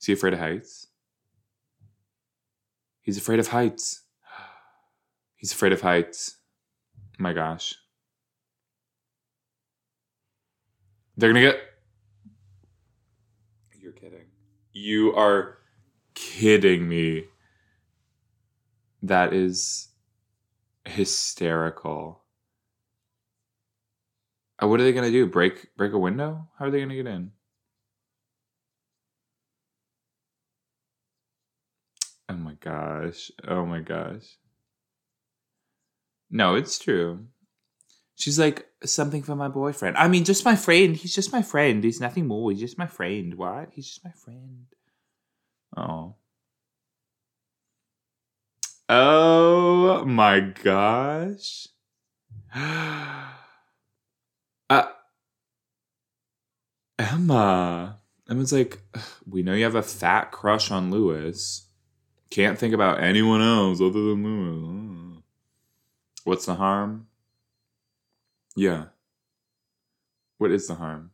Is 0.00 0.06
he 0.06 0.12
afraid 0.12 0.34
of 0.34 0.38
heights? 0.38 0.86
He's 3.00 3.18
afraid 3.18 3.40
of 3.40 3.48
heights. 3.48 4.02
He's 5.38 5.52
afraid 5.52 5.72
of 5.72 5.80
heights. 5.80 6.36
My 7.18 7.32
gosh. 7.32 7.74
They're 11.16 11.30
gonna 11.30 11.40
get. 11.40 11.58
You're 13.80 13.92
kidding. 13.92 14.26
You 14.72 15.14
are 15.14 15.58
kidding 16.14 16.88
me. 16.88 17.24
That 19.02 19.32
is 19.32 19.88
hysterical. 20.84 22.22
Uh, 24.60 24.66
What 24.66 24.80
are 24.80 24.84
they 24.84 24.92
gonna 24.92 25.10
do? 25.10 25.26
Break 25.26 25.76
break 25.76 25.92
a 25.92 25.98
window? 25.98 26.48
How 26.58 26.66
are 26.66 26.70
they 26.70 26.80
gonna 26.80 26.96
get 26.96 27.06
in? 27.06 27.32
Oh 32.28 32.34
my 32.34 32.54
gosh. 32.54 33.30
Oh 33.46 33.64
my 33.66 33.80
gosh. 33.80 34.36
No, 36.30 36.54
it's 36.54 36.78
true. 36.78 37.26
She's 38.16 38.38
like 38.38 38.66
something 38.84 39.22
for 39.22 39.36
my 39.36 39.48
boyfriend. 39.48 39.96
I 39.96 40.08
mean, 40.08 40.24
just 40.24 40.44
my 40.44 40.56
friend. 40.56 40.96
He's 40.96 41.14
just 41.14 41.32
my 41.32 41.42
friend. 41.42 41.82
He's 41.84 42.00
nothing 42.00 42.26
more. 42.26 42.50
He's 42.50 42.60
just 42.60 42.78
my 42.78 42.86
friend. 42.86 43.34
What? 43.34 43.68
He's 43.72 43.86
just 43.86 44.04
my 44.04 44.10
friend. 44.10 44.66
Oh. 45.76 46.16
Oh 48.88 50.04
my 50.04 50.40
gosh. 50.40 51.68
Uh, 54.70 54.84
Emma. 56.98 57.96
Emma's 58.28 58.52
like, 58.52 58.82
we 59.26 59.42
know 59.42 59.54
you 59.54 59.64
have 59.64 59.74
a 59.74 59.82
fat 59.82 60.30
crush 60.30 60.70
on 60.70 60.90
Lewis. 60.90 61.66
Can't 62.28 62.58
think 62.58 62.74
about 62.74 63.02
anyone 63.02 63.40
else 63.40 63.80
other 63.80 63.92
than 63.92 64.22
Lewis. 64.22 64.87
What's 66.28 66.44
the 66.44 66.56
harm? 66.56 67.06
Yeah. 68.54 68.88
What 70.36 70.50
is 70.50 70.66
the 70.66 70.74
harm? 70.74 71.12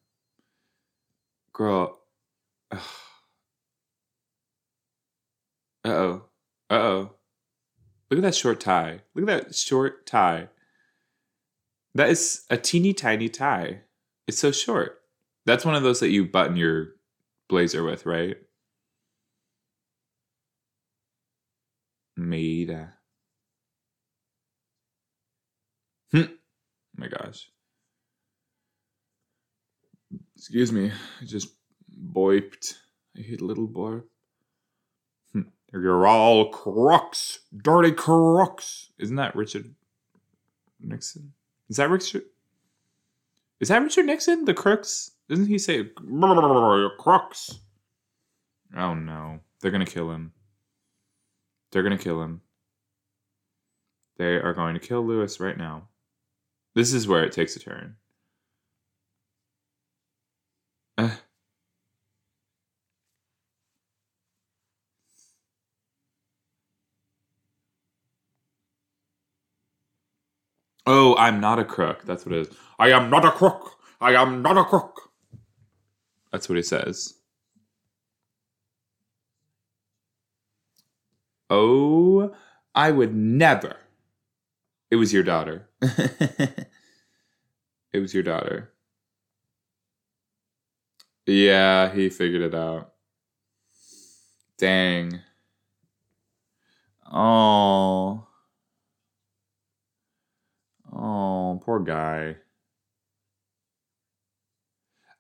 Girl. 1.53 2.01
Uh 5.87 5.91
oh. 5.91 6.23
Uh 6.71 6.75
oh. 6.75 7.11
Look 8.11 8.19
at 8.19 8.23
that 8.23 8.35
short 8.35 8.59
tie. 8.59 9.03
Look 9.15 9.29
at 9.29 9.49
that 9.49 9.55
short 9.55 10.07
tie. 10.07 10.49
That 11.95 12.09
is 12.09 12.47
a 12.49 12.57
teeny 12.57 12.95
tiny 12.95 13.29
tie. 13.29 13.83
It's 14.27 14.39
so 14.39 14.51
short. 14.51 15.03
That's 15.45 15.67
one 15.67 15.75
of 15.75 15.83
those 15.83 16.01
that 16.01 16.09
you 16.09 16.25
button 16.25 16.57
your 16.57 16.95
blazer 17.51 17.85
with, 17.85 18.07
right? 18.07 18.39
Maida. 22.17 22.95
Hmm. 22.95 23.04
My 26.97 27.09
gosh. 27.09 27.51
Excuse 30.37 30.73
me. 30.73 30.91
I 31.21 31.25
just 31.25 31.55
boiped. 31.89 32.79
I 33.17 33.21
hit 33.23 33.41
a 33.41 33.45
little. 33.45 33.67
Hmm. 35.33 35.43
You're 35.73 36.07
all 36.07 36.51
crooks. 36.51 37.41
Dirty 37.57 37.93
crooks. 37.93 38.91
Isn't 38.99 39.17
that 39.17 39.35
Richard 39.37 39.75
Nixon? 40.81 41.33
Is 41.69 41.77
that 41.77 41.91
Richard? 41.91 42.23
Is 43.61 43.69
that 43.69 43.83
Richard 43.83 44.07
Nixon? 44.07 44.45
The 44.45 44.55
crooks? 44.55 45.13
Doesn't 45.29 45.47
he 45.47 45.59
say 45.59 45.89
crooks? 46.99 47.61
Oh 48.77 48.95
no. 48.95 49.41
They're 49.61 49.71
gonna 49.71 49.87
kill 49.87 50.11
him. 50.11 50.33
They're 51.71 51.83
gonna 51.83 51.99
kill 51.99 52.21
him. 52.23 52.43
They 54.17 54.37
are 54.37 54.55
going 54.55 54.75
to 54.75 54.81
kill 54.81 55.05
Lewis 55.05 55.41
right 55.41 55.57
now. 55.57 55.89
This 56.75 56.93
is 56.93 57.09
where 57.09 57.25
it 57.25 57.33
takes 57.33 57.57
a 57.57 57.61
turn. 57.61 57.97
Uh. 60.99 61.11
Oh, 70.87 71.17
I'm 71.17 71.41
not 71.41 71.59
a 71.59 71.65
crook. 71.65 72.05
That's 72.05 72.27
what 72.27 72.35
it 72.35 72.49
is. 72.49 72.57
I 72.79 72.91
am 72.91 73.11
not 73.11 73.25
a 73.25 73.31
crook. 73.33 73.79
I 74.01 74.15
am 74.15 74.43
not 74.43 74.59
a 74.59 74.65
crook. 74.65 75.11
That's 76.33 76.49
what 76.49 76.57
he 76.57 76.63
says. 76.63 77.15
Oh, 81.51 82.35
I 82.75 82.91
would 82.91 83.15
never. 83.15 83.77
It 84.91 84.97
was 84.97 85.13
your 85.13 85.23
daughter. 85.23 85.69
it 85.83 86.69
was 87.95 88.15
your 88.15 88.23
daughter. 88.23 88.73
Yeah, 91.27 91.93
he 91.93 92.09
figured 92.11 92.43
it 92.43 92.55
out. 92.55 92.93
Dang. 94.59 95.21
Oh. 97.11 98.27
Oh, 100.91 101.61
poor 101.63 101.81
guy. 101.81 102.37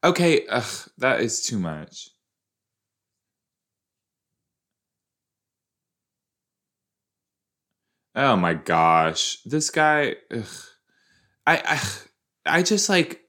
Okay, 0.04 0.46
ugh, 0.46 0.88
that 0.98 1.20
is 1.20 1.42
too 1.42 1.58
much. 1.58 2.10
Oh 8.14 8.36
my 8.36 8.54
gosh, 8.54 9.38
this 9.44 9.70
guy. 9.70 10.16
Ugh. 10.30 10.44
I, 11.46 11.62
I 12.46 12.58
I 12.58 12.62
just 12.62 12.88
like, 12.88 13.22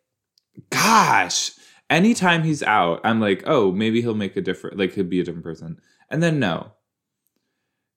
gosh. 0.69 1.51
Anytime 1.89 2.43
he's 2.43 2.63
out, 2.63 2.99
I'm 3.03 3.19
like, 3.21 3.43
oh, 3.45 3.71
maybe 3.71 4.01
he'll 4.01 4.15
make 4.15 4.35
a 4.35 4.41
different, 4.41 4.77
like 4.77 4.93
he'll 4.93 5.03
be 5.03 5.19
a 5.19 5.23
different 5.23 5.43
person. 5.43 5.79
And 6.09 6.23
then 6.23 6.39
no, 6.39 6.73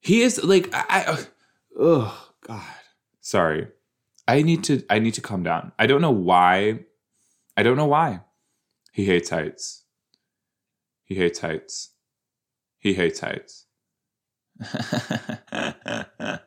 he 0.01 0.21
is 0.21 0.43
like, 0.45 0.69
I, 0.75 0.85
I 0.89 1.27
oh 1.79 2.31
God, 2.47 2.63
sorry. 3.21 3.69
I 4.27 4.43
need 4.43 4.63
to, 4.65 4.85
I 4.91 4.99
need 4.99 5.15
to 5.15 5.23
calm 5.23 5.43
down. 5.43 5.73
I 5.79 5.87
don't 5.87 6.03
know 6.03 6.11
why. 6.11 6.81
I 7.57 7.63
don't 7.63 7.79
know 7.79 7.87
why. 7.87 8.21
He 8.93 9.07
hates 9.07 9.31
heights. 9.31 9.85
He 11.05 11.15
hates 11.15 11.39
heights. 11.39 11.93
He 12.79 12.93
hates 12.93 13.21
heights. 13.21 13.68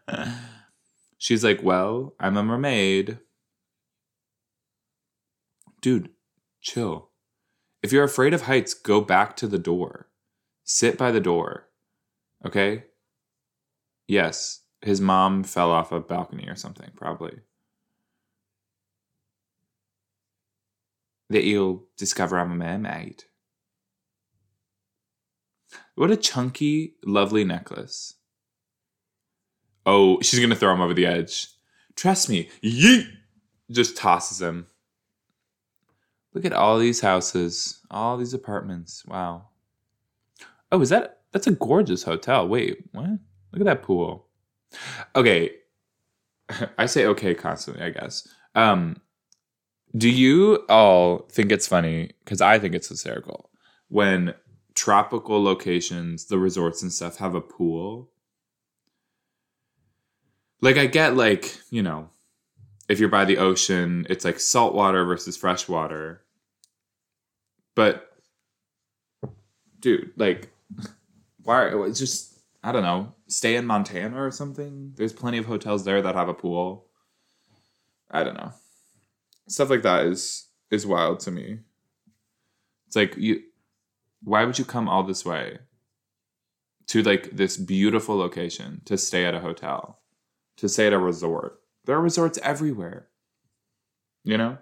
She's 1.17 1.43
like, 1.43 1.61
Well, 1.63 2.15
I'm 2.19 2.37
a 2.37 2.43
mermaid. 2.43 3.19
Dude, 5.81 6.09
chill. 6.61 7.09
If 7.81 7.91
you're 7.91 8.03
afraid 8.03 8.33
of 8.33 8.43
heights, 8.43 8.73
go 8.73 9.01
back 9.01 9.35
to 9.37 9.47
the 9.47 9.57
door. 9.57 10.07
Sit 10.63 10.97
by 10.97 11.11
the 11.11 11.19
door. 11.19 11.67
Okay? 12.45 12.85
Yes, 14.07 14.61
his 14.81 15.01
mom 15.01 15.43
fell 15.43 15.71
off 15.71 15.91
a 15.91 15.99
balcony 15.99 16.47
or 16.47 16.55
something, 16.55 16.91
probably. 16.95 17.39
That 21.29 21.43
you'll 21.43 21.87
discover 21.97 22.37
I'm 22.37 22.51
a 22.51 22.55
mermaid. 22.55 23.23
What 25.95 26.11
a 26.11 26.17
chunky, 26.17 26.95
lovely 27.05 27.43
necklace. 27.43 28.15
Oh, 29.85 30.21
she's 30.21 30.39
gonna 30.39 30.55
throw 30.55 30.73
him 30.73 30.81
over 30.81 30.93
the 30.93 31.05
edge. 31.05 31.47
Trust 31.95 32.29
me. 32.29 32.49
Yeet! 32.63 33.07
Just 33.69 33.97
tosses 33.97 34.41
him. 34.41 34.67
Look 36.33 36.45
at 36.45 36.53
all 36.53 36.77
these 36.79 37.01
houses, 37.01 37.79
all 37.89 38.17
these 38.17 38.33
apartments. 38.33 39.05
Wow. 39.05 39.47
Oh, 40.71 40.81
is 40.81 40.89
that 40.89 41.19
that's 41.31 41.47
a 41.47 41.51
gorgeous 41.51 42.03
hotel. 42.03 42.47
Wait, 42.47 42.83
what? 42.91 43.09
Look 43.51 43.61
at 43.61 43.65
that 43.65 43.83
pool. 43.83 44.27
Okay. 45.15 45.51
I 46.77 46.85
say 46.85 47.05
okay 47.07 47.33
constantly, 47.33 47.83
I 47.83 47.89
guess. 47.89 48.27
Um 48.55 48.97
do 49.97 50.09
you 50.09 50.63
all 50.69 51.27
think 51.29 51.51
it's 51.51 51.67
funny 51.67 52.11
cuz 52.25 52.39
I 52.39 52.59
think 52.59 52.75
it's 52.75 52.87
hysterical 52.87 53.49
when 53.89 54.33
tropical 54.73 55.43
locations, 55.43 56.25
the 56.25 56.39
resorts 56.39 56.81
and 56.81 56.91
stuff 56.91 57.17
have 57.17 57.35
a 57.35 57.41
pool? 57.41 58.09
Like 60.61 60.77
I 60.77 60.85
get 60.85 61.15
like, 61.15 61.57
you 61.69 61.81
know, 61.81 62.09
if 62.87 62.99
you're 62.99 63.09
by 63.09 63.25
the 63.25 63.37
ocean, 63.37 64.05
it's 64.09 64.25
like 64.25 64.39
salt 64.39 64.75
water 64.75 65.05
versus 65.05 65.37
fresh 65.37 65.67
water. 65.67 66.23
But 67.75 68.11
dude, 69.79 70.11
like 70.17 70.49
why 71.43 71.69
it's 71.85 71.99
just 71.99 72.39
I 72.63 72.71
don't 72.71 72.83
know, 72.83 73.13
stay 73.27 73.55
in 73.55 73.65
Montana 73.65 74.21
or 74.21 74.29
something. 74.29 74.93
There's 74.95 75.13
plenty 75.13 75.39
of 75.39 75.45
hotels 75.45 75.83
there 75.83 76.01
that 76.01 76.15
have 76.15 76.29
a 76.29 76.33
pool. 76.33 76.85
I 78.11 78.23
don't 78.23 78.35
know. 78.35 78.51
Stuff 79.47 79.69
like 79.69 79.81
that 79.81 80.05
is 80.05 80.47
is 80.69 80.85
wild 80.85 81.19
to 81.21 81.31
me. 81.31 81.59
It's 82.87 82.95
like 82.95 83.15
you 83.17 83.41
why 84.23 84.45
would 84.45 84.59
you 84.59 84.65
come 84.65 84.87
all 84.87 85.03
this 85.03 85.25
way 85.25 85.59
to 86.87 87.01
like 87.03 87.31
this 87.31 87.57
beautiful 87.57 88.15
location 88.15 88.81
to 88.85 88.97
stay 88.97 89.25
at 89.25 89.35
a 89.35 89.39
hotel, 89.39 89.99
to 90.57 90.69
stay 90.69 90.87
at 90.87 90.93
a 90.93 90.99
resort? 90.99 91.59
There 91.85 91.95
are 91.95 92.01
resorts 92.01 92.39
everywhere. 92.43 93.07
You 94.23 94.37
know? 94.37 94.57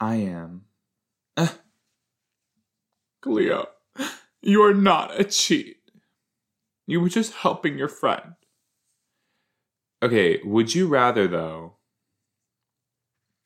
I 0.00 0.16
am. 0.16 0.62
Cleo, 3.22 3.68
you 4.42 4.62
are 4.62 4.74
not 4.74 5.18
a 5.18 5.24
cheat. 5.24 5.76
You 6.86 7.00
were 7.00 7.08
just 7.08 7.32
helping 7.32 7.78
your 7.78 7.88
friend. 7.88 8.34
Okay, 10.02 10.40
would 10.44 10.74
you 10.74 10.86
rather 10.86 11.26
though? 11.26 11.76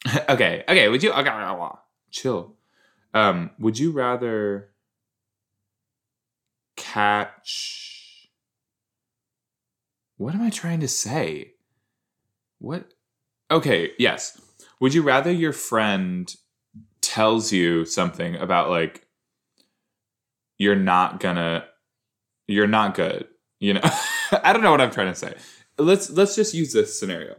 okay, 0.28 0.64
okay, 0.68 0.88
would 0.88 1.02
you 1.02 1.12
okay, 1.12 1.30
chill. 2.10 2.54
Um, 3.14 3.50
would 3.58 3.78
you 3.78 3.90
rather 3.90 4.70
catch 6.76 7.98
what 10.18 10.34
am 10.34 10.42
I 10.42 10.50
trying 10.50 10.80
to 10.80 10.88
say? 10.88 11.52
What? 12.58 12.92
Okay, 13.50 13.92
yes. 13.98 14.40
Would 14.80 14.92
you 14.92 15.02
rather 15.02 15.32
your 15.32 15.52
friend 15.52 16.32
tells 17.00 17.52
you 17.52 17.84
something 17.84 18.34
about 18.34 18.68
like 18.68 19.06
you're 20.58 20.76
not 20.76 21.20
gonna 21.20 21.64
you're 22.48 22.66
not 22.66 22.94
good, 22.94 23.28
you 23.60 23.74
know? 23.74 23.80
I 24.42 24.52
don't 24.52 24.62
know 24.62 24.72
what 24.72 24.80
I'm 24.80 24.90
trying 24.90 25.12
to 25.12 25.18
say. 25.18 25.34
Let's 25.78 26.10
let's 26.10 26.34
just 26.34 26.52
use 26.52 26.72
this 26.72 26.98
scenario. 26.98 27.36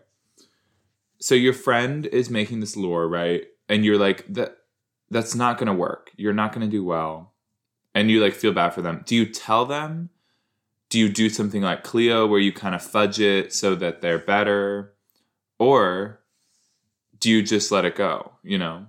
So 1.20 1.36
your 1.36 1.54
friend 1.54 2.06
is 2.06 2.30
making 2.30 2.62
this 2.62 2.78
lure, 2.78 3.10
right? 3.10 3.44
And 3.68 3.84
you're 3.84 4.00
like 4.00 4.26
that 4.34 4.56
that's 5.12 5.36
not 5.36 5.58
gonna 5.58 5.74
work. 5.74 6.12
You're 6.16 6.34
not 6.34 6.54
gonna 6.54 6.68
do 6.68 6.84
well. 6.84 7.34
And 7.96 8.10
you 8.10 8.22
like 8.22 8.34
feel 8.34 8.54
bad 8.54 8.70
for 8.70 8.82
them. 8.82 9.04
Do 9.06 9.16
you 9.16 9.26
tell 9.26 9.66
them 9.66 10.10
do 10.90 10.98
you 10.98 11.08
do 11.08 11.30
something 11.30 11.62
like 11.62 11.84
Cleo 11.84 12.26
where 12.26 12.40
you 12.40 12.52
kind 12.52 12.74
of 12.74 12.82
fudge 12.82 13.20
it 13.20 13.54
so 13.54 13.76
that 13.76 14.02
they're 14.02 14.20
better? 14.20 14.96
Or 15.60 16.22
do 17.20 17.30
you 17.30 17.44
just 17.44 17.72
let 17.72 17.86
it 17.86 17.96
go, 17.96 18.34
you 18.44 18.58
know? 18.58 18.88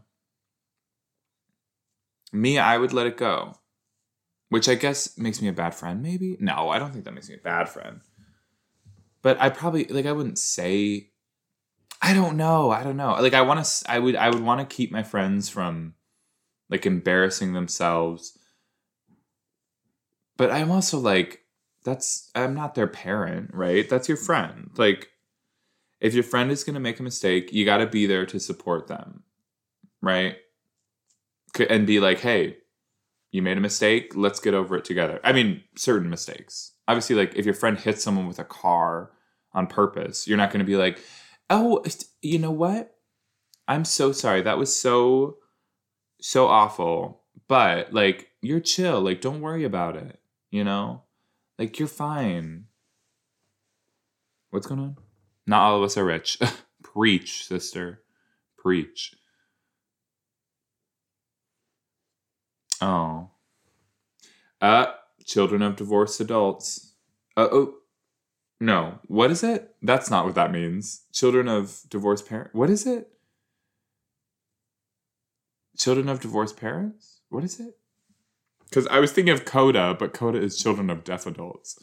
Me, 2.33 2.59
I 2.59 2.79
would 2.79 2.93
let 2.93 3.07
it 3.07 3.17
go. 3.17 3.55
Which 4.49 4.69
I 4.69 4.75
guess 4.75 5.17
makes 5.19 5.43
me 5.43 5.49
a 5.49 5.53
bad 5.53 5.75
friend, 5.75 6.03
maybe? 6.03 6.37
No, 6.41 6.71
I 6.71 6.79
don't 6.79 6.93
think 6.93 7.05
that 7.05 7.15
makes 7.15 7.29
me 7.29 7.37
a 7.37 7.39
bad 7.39 7.69
friend. 7.69 8.01
But 9.23 9.41
I 9.41 9.51
probably 9.51 9.85
like 9.85 10.07
I 10.07 10.13
wouldn't 10.13 10.39
say 10.39 11.11
I 12.01 12.15
don't 12.15 12.37
know. 12.37 12.71
I 12.71 12.83
don't 12.83 12.97
know. 12.97 13.13
Like 13.21 13.35
I 13.35 13.43
want 13.43 13.65
to 13.65 13.91
I 13.91 13.99
would 13.99 14.17
I 14.17 14.31
would 14.31 14.43
want 14.43 14.67
to 14.67 14.75
keep 14.75 14.91
my 14.91 15.03
friends 15.03 15.49
from 15.49 15.95
like 16.71 16.87
embarrassing 16.87 17.53
themselves. 17.53 18.39
But 20.37 20.51
I'm 20.51 20.71
also 20.71 20.99
like 20.99 21.43
that's 21.85 22.31
I'm 22.35 22.55
not 22.55 22.75
their 22.75 22.87
parent, 22.87 23.51
right? 23.53 23.89
That's 23.89 24.09
your 24.09 24.17
friend. 24.17 24.71
Like 24.77 25.09
if 26.01 26.15
your 26.15 26.23
friend 26.23 26.51
is 26.51 26.65
going 26.65 26.75
to 26.75 26.81
make 26.81 27.01
a 27.01 27.03
mistake, 27.03 27.53
you 27.53 27.65
got 27.65 27.79
to 27.79 27.87
be 27.87 28.07
there 28.07 28.25
to 28.27 28.41
support 28.41 28.87
them, 28.87 29.25
right? 30.01 30.37
And 31.69 31.87
be 31.87 32.01
like, 32.01 32.21
"Hey, 32.21 32.59
you 33.33 33.43
made 33.43 33.59
a 33.59 33.61
mistake. 33.61 34.13
Let's 34.15 34.41
get 34.41 34.55
over 34.55 34.77
it 34.77 34.85
together." 34.85 35.21
I 35.25 35.33
mean, 35.33 35.65
certain 35.77 36.09
mistakes. 36.09 36.73
Obviously, 36.89 37.17
like 37.17 37.35
if 37.35 37.45
your 37.45 37.55
friend 37.55 37.79
hits 37.79 38.03
someone 38.03 38.29
with 38.29 38.39
a 38.39 38.45
car 38.45 39.11
on 39.53 39.67
purpose, 39.67 40.29
you're 40.29 40.39
not 40.39 40.51
going 40.51 40.61
to 40.61 40.65
be 40.65 40.77
like, 40.77 41.01
"Oh, 41.51 41.85
you 42.23 42.39
know 42.39 42.53
what? 42.53 42.95
I'm 43.69 43.85
so 43.85 44.13
sorry. 44.13 44.43
That 44.43 44.59
was 44.59 44.75
so 44.75 45.37
so 46.21 46.47
awful." 46.47 47.23
But 47.49 47.93
like, 47.93 48.29
you're 48.43 48.61
chill. 48.61 49.01
Like, 49.01 49.21
don't 49.21 49.41
worry 49.41 49.65
about 49.65 49.97
it. 49.97 50.21
You 50.51 50.65
know? 50.65 51.03
Like 51.59 51.79
you're 51.79 51.89
fine. 51.89 52.65
What's 54.51 54.67
going 54.67 54.81
on? 54.81 54.97
Not 55.47 55.63
all 55.63 55.77
of 55.79 55.83
us 55.83 55.97
are 55.97 56.05
rich. 56.05 56.39
Preach, 56.83 57.47
sister. 57.47 58.03
Preach. 58.57 59.15
Oh. 62.81 63.31
Uh, 64.61 64.87
children 65.25 65.61
of 65.63 65.77
divorced 65.77 66.21
adults. 66.21 66.95
Uh, 67.37 67.49
oh. 67.53 67.75
No. 68.61 68.99
What 69.07 69.31
is 69.31 69.43
it? 69.43 69.75
That's 69.83 70.11
not 70.11 70.25
what 70.25 70.35
that 70.37 70.53
means. 70.53 71.03
Children 71.13 71.49
of 71.49 71.81
divorced 71.89 72.29
parents. 72.29 72.55
What 72.55 72.71
is 72.71 72.87
it? 72.87 73.11
Children 75.81 76.11
of 76.11 76.21
divorced 76.21 76.59
parents? 76.59 77.21
What 77.31 77.43
is 77.43 77.59
it? 77.59 77.79
Because 78.69 78.87
I 78.89 78.99
was 79.01 79.13
thinking 79.13 79.33
of 79.33 79.47
CODA, 79.47 79.97
but 79.99 80.13
CODA 80.13 80.39
is 80.39 80.63
children 80.63 80.91
of 80.91 81.05
deaf 81.05 81.27
adults, 81.27 81.83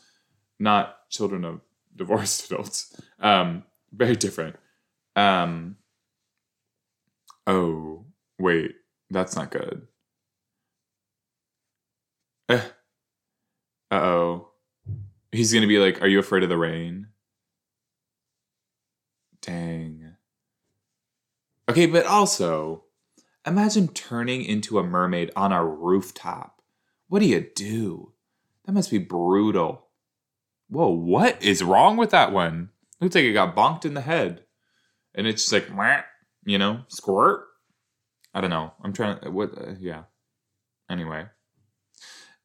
not 0.60 1.10
children 1.10 1.44
of 1.44 1.62
divorced 1.96 2.46
adults. 2.52 2.96
Um, 3.20 3.64
very 3.92 4.16
different. 4.16 4.56
Um, 5.16 5.78
Oh, 7.48 8.06
wait. 8.38 8.76
That's 9.10 9.36
not 9.36 9.50
good. 9.52 9.88
Uh 12.50 12.62
oh. 13.90 14.50
He's 15.32 15.54
gonna 15.54 15.66
be 15.68 15.80
like, 15.80 16.02
Are 16.02 16.08
you 16.08 16.20
afraid 16.20 16.44
of 16.44 16.50
the 16.50 16.58
rain? 16.58 17.08
Dang. 19.42 20.16
Okay, 21.70 21.86
but 21.86 22.06
also, 22.06 22.84
imagine 23.48 23.88
turning 23.88 24.44
into 24.44 24.80
a 24.80 24.84
mermaid 24.84 25.32
on 25.36 25.52
a 25.52 25.66
rooftop. 25.66 26.62
What 27.08 27.20
do 27.20 27.26
you 27.28 27.48
do? 27.56 28.14
That 28.66 28.74
must 28.74 28.92
be 28.92 28.98
brutal. 28.98 29.88
Whoa, 30.70 30.90
what 30.90 31.42
is 31.42 31.64
wrong 31.64 31.96
with 31.98 32.12
that 32.12 32.32
one? 32.34 32.70
Looks 33.00 33.16
like 33.16 33.24
it 33.24 33.34
got 33.34 33.56
bonked 33.56 33.86
in 33.86 33.94
the 33.94 34.02
head. 34.02 34.44
And 35.16 35.26
it's 35.26 35.44
just 35.44 35.54
like, 35.54 35.68
"Mwah," 35.70 36.04
you 36.46 36.58
know, 36.58 36.82
squirt. 36.90 37.46
I 38.34 38.42
don't 38.42 38.50
know. 38.50 38.74
I'm 38.84 38.94
trying 38.94 39.20
to, 39.22 39.32
what, 39.32 39.58
uh, 39.58 39.76
yeah. 39.80 40.04
Anyway. 40.90 41.28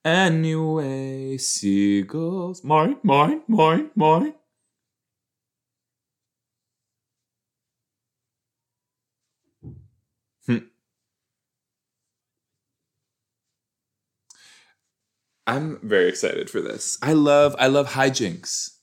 Anyway, 0.05 1.37
seagulls. 1.39 2.65
Mine, 2.65 2.97
mine, 3.03 3.43
mine, 3.49 3.91
mine. 3.95 4.35
Hmm. 10.47 10.59
I'm 15.47 15.79
very 15.83 16.09
excited 16.09 16.49
for 16.49 16.61
this. 16.61 16.99
I 17.03 17.13
love 17.15 17.57
I 17.59 17.67
love 17.67 17.91
hijinks. 17.91 18.77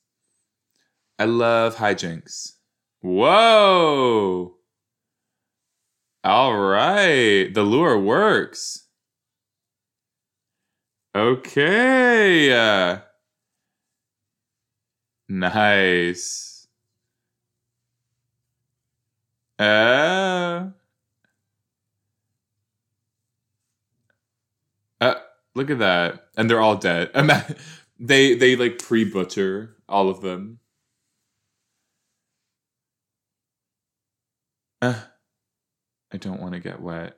I 1.18 1.26
love 1.26 1.78
hijinks. 1.78 2.54
Whoa. 3.02 4.56
All 6.24 6.58
right. 6.58 7.54
The 7.54 7.64
lure 7.64 7.98
works. 7.98 8.88
Okay. 11.16 12.54
Uh, 12.54 13.00
nice. 15.28 16.68
Uh, 19.58 20.70
uh, 25.02 25.16
look 25.60 25.70
at 25.70 25.80
that. 25.80 26.30
And 26.38 26.50
they're 26.50 26.62
all 26.62 26.78
dead. 26.78 27.12
They 28.00 28.34
they 28.34 28.56
like 28.56 28.80
pre-butcher 28.80 29.76
all 29.90 30.10
of 30.10 30.22
them. 30.22 30.60
Uh, 34.82 35.02
I 36.14 36.16
don't 36.16 36.42
want 36.42 36.54
to 36.54 36.62
get 36.62 36.82
wet. 36.82 37.18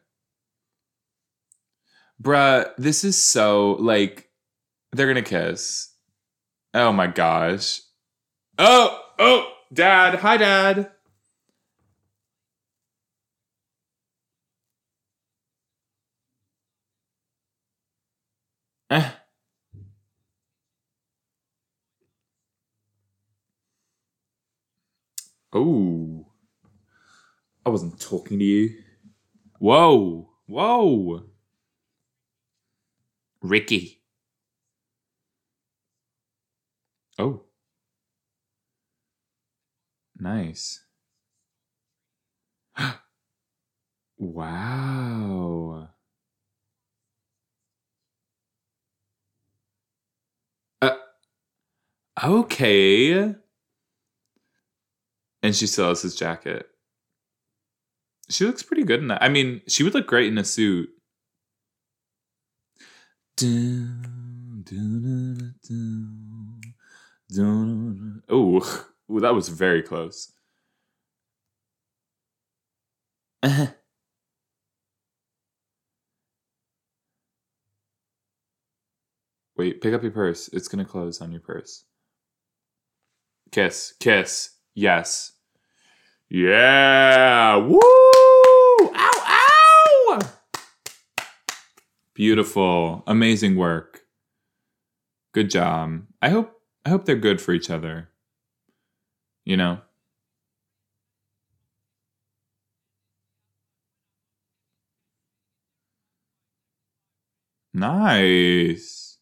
Bruh, 2.19 2.71
this 2.79 3.03
is 3.03 3.23
so 3.23 3.73
like 3.73 4.29
they're 4.91 5.05
gonna 5.05 5.21
kiss. 5.21 5.93
Oh 6.73 6.91
my 6.91 7.05
gosh. 7.05 7.81
Oh, 8.57 8.99
oh, 9.19 9.51
dad. 9.71 10.15
Hi, 10.15 10.37
dad. 10.37 10.89
Eh. 18.91 19.09
Oh. 25.53 26.25
I 27.65 27.69
wasn't 27.69 28.01
talking 28.01 28.39
to 28.39 28.45
you. 28.45 28.69
Whoa. 29.59 30.29
Whoa. 30.45 31.23
Rikki. 33.41 34.01
Oh. 37.17 37.43
Nice. 40.19 40.83
wow. 44.17 45.89
Uh, 50.81 50.95
okay. 52.23 53.35
And 55.43 55.55
she 55.55 55.67
still 55.67 55.89
has 55.89 56.01
his 56.01 56.15
jacket. 56.15 56.67
She 58.29 58.45
looks 58.45 58.63
pretty 58.63 58.83
good 58.83 58.99
in 59.01 59.07
that. 59.09 59.21
I 59.23 59.29
mean, 59.29 59.61
she 59.67 59.83
would 59.83 59.93
look 59.93 60.07
great 60.07 60.27
in 60.27 60.37
a 60.37 60.43
suit. 60.43 60.89
Oh, 68.29 68.59
that 69.19 69.33
was 69.33 69.49
very 69.49 69.81
close. 69.81 70.31
Wait, 79.57 79.81
pick 79.81 79.93
up 79.93 80.03
your 80.03 80.11
purse. 80.11 80.47
It's 80.53 80.67
gonna 80.67 80.85
close 80.85 81.21
on 81.21 81.31
your 81.31 81.41
purse. 81.41 81.85
Kiss, 83.51 83.93
kiss, 83.99 84.51
yes. 84.75 85.33
Yeah! 86.29 87.57
Woo! 87.57 87.79
Ow, 87.81 88.91
ow! 88.95 90.19
Beautiful. 92.13 93.03
Amazing 93.07 93.57
work. 93.57 94.03
Good 95.33 95.49
job. 95.49 96.03
I 96.21 96.29
hope 96.29 96.61
I 96.85 96.89
hope 96.89 97.05
they're 97.05 97.15
good 97.15 97.41
for 97.41 97.51
each 97.53 97.69
other. 97.69 98.09
You 99.43 99.57
know? 99.57 99.81
Nice. 107.73 109.17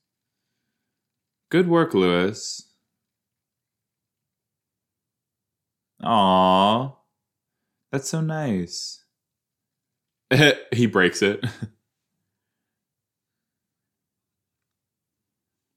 Good 1.50 1.68
work, 1.68 1.96
Lewis. 1.96 2.69
Aw. 6.04 6.96
That's 7.92 8.10
so 8.10 8.22
nice. 8.22 9.04
he 10.72 10.86
breaks 10.86 11.22
it. 11.22 11.44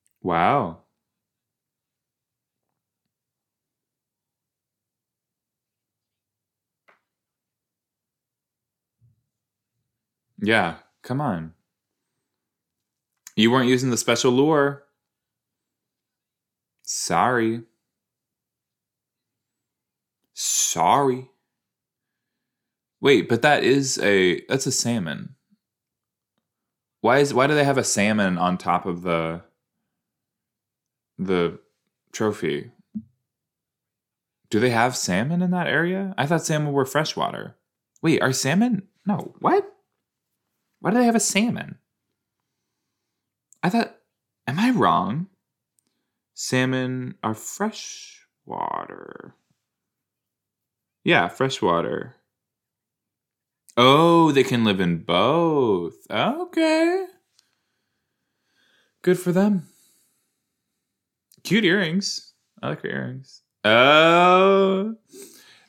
wow. 0.23 0.79
Yeah, 10.39 10.77
come 11.03 11.21
on. 11.21 11.55
You 13.37 13.51
weren't 13.51 13.69
using 13.69 13.91
the 13.91 13.97
special 13.97 14.33
lure. 14.33 14.85
Sorry. 16.85 17.63
Sorry. 20.73 21.29
Wait, 22.99 23.29
but 23.29 23.43
that 23.43 23.63
is 23.63 23.99
a 23.99 24.41
that's 24.47 24.67
a 24.67 24.73
salmon. 24.73 25.35
Why 27.03 27.19
is 27.19 27.35
why 27.35 27.47
do 27.47 27.55
they 27.55 27.65
have 27.65 27.77
a 27.77 27.85
salmon 27.85 28.39
on 28.39 28.57
top 28.57 28.87
of 28.87 29.03
the 29.03 29.43
the 31.19 31.59
trophy? 32.11 32.73
Do 34.49 34.61
they 34.61 34.71
have 34.71 34.97
salmon 34.97 35.43
in 35.43 35.51
that 35.51 35.67
area? 35.67 36.15
I 36.17 36.25
thought 36.25 36.47
salmon 36.47 36.73
were 36.73 36.87
freshwater. 36.87 37.55
Wait, 38.01 38.23
are 38.23 38.33
salmon? 38.33 38.89
No, 39.05 39.35
what? 39.41 39.71
Why 40.81 40.91
do 40.91 40.97
they 40.97 41.05
have 41.05 41.15
a 41.15 41.21
salmon? 41.21 41.77
I 43.63 43.69
thought, 43.69 43.95
am 44.47 44.59
I 44.59 44.71
wrong? 44.71 45.27
Salmon 46.33 47.17
are 47.23 47.35
freshwater. 47.35 49.35
Yeah, 51.05 51.29
freshwater. 51.29 52.17
Oh, 53.77 54.33
they 54.33 54.45
can 54.45 54.65
live 54.65 54.81
in 54.81 54.99
both. 54.99 55.95
Okay. 56.11 57.07
Good 59.03 59.19
for 59.19 59.33
them. 59.33 59.69
Cute 61.43 61.65
earrings. 61.65 62.33
I 62.63 62.71
like 62.71 62.83
her 62.83 62.89
earrings. 62.89 63.43
Oh. 63.65 64.95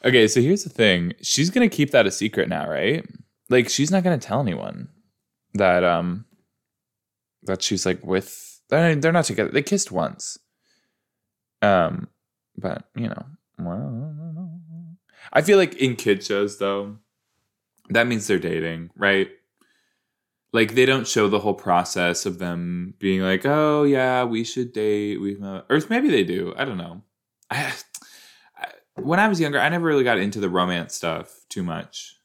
Okay, 0.05 0.27
so 0.27 0.41
here's 0.41 0.63
the 0.63 0.69
thing. 0.69 1.13
She's 1.21 1.49
going 1.49 1.67
to 1.67 1.75
keep 1.75 1.91
that 1.91 2.05
a 2.05 2.11
secret 2.11 2.49
now, 2.49 2.69
right? 2.69 3.05
Like 3.49 3.69
she's 3.69 3.89
not 3.89 4.03
going 4.03 4.19
to 4.19 4.27
tell 4.27 4.41
anyone 4.41 4.89
that 5.53 5.83
um 5.83 6.25
that 7.43 7.61
she's 7.61 7.85
like 7.85 8.03
with 8.03 8.59
they're, 8.69 8.95
they're 8.95 9.11
not 9.11 9.25
together. 9.25 9.51
They 9.51 9.61
kissed 9.61 9.91
once. 9.91 10.37
Um 11.61 12.07
but, 12.57 12.85
you 12.95 13.07
know, 13.07 13.25
well, 13.57 14.22
I 15.33 15.41
feel 15.41 15.57
like 15.57 15.75
in 15.75 15.95
kid 15.95 16.23
shows 16.23 16.59
though, 16.59 16.97
that 17.89 18.07
means 18.07 18.27
they're 18.27 18.39
dating, 18.39 18.91
right? 18.95 19.29
Like 20.53 20.75
they 20.75 20.85
don't 20.85 21.07
show 21.07 21.27
the 21.27 21.39
whole 21.39 21.55
process 21.55 22.27
of 22.27 22.37
them 22.37 22.93
being 22.99 23.21
like, 23.21 23.43
"Oh 23.43 23.83
yeah, 23.83 24.23
we 24.23 24.43
should 24.43 24.71
date." 24.71 25.19
We 25.19 25.35
or 25.35 25.81
maybe 25.89 26.09
they 26.09 26.23
do. 26.23 26.53
I 26.55 26.63
don't 26.63 26.77
know. 26.77 27.01
I, 27.49 27.73
I, 28.55 28.67
when 28.95 29.19
I 29.19 29.27
was 29.27 29.39
younger, 29.39 29.59
I 29.59 29.69
never 29.69 29.85
really 29.85 30.03
got 30.03 30.19
into 30.19 30.39
the 30.39 30.49
romance 30.49 30.93
stuff 30.93 31.43
too 31.49 31.63
much. 31.63 32.15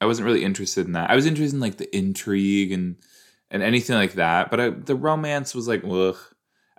I 0.00 0.06
wasn't 0.06 0.26
really 0.26 0.44
interested 0.44 0.86
in 0.86 0.92
that. 0.92 1.10
I 1.10 1.16
was 1.16 1.26
interested 1.26 1.54
in 1.54 1.60
like 1.60 1.78
the 1.78 1.96
intrigue 1.96 2.72
and 2.72 2.96
and 3.50 3.62
anything 3.62 3.96
like 3.96 4.12
that. 4.14 4.50
But 4.50 4.60
I, 4.60 4.70
the 4.70 4.94
romance 4.94 5.54
was 5.54 5.66
like, 5.66 5.82
ugh. 5.84 6.16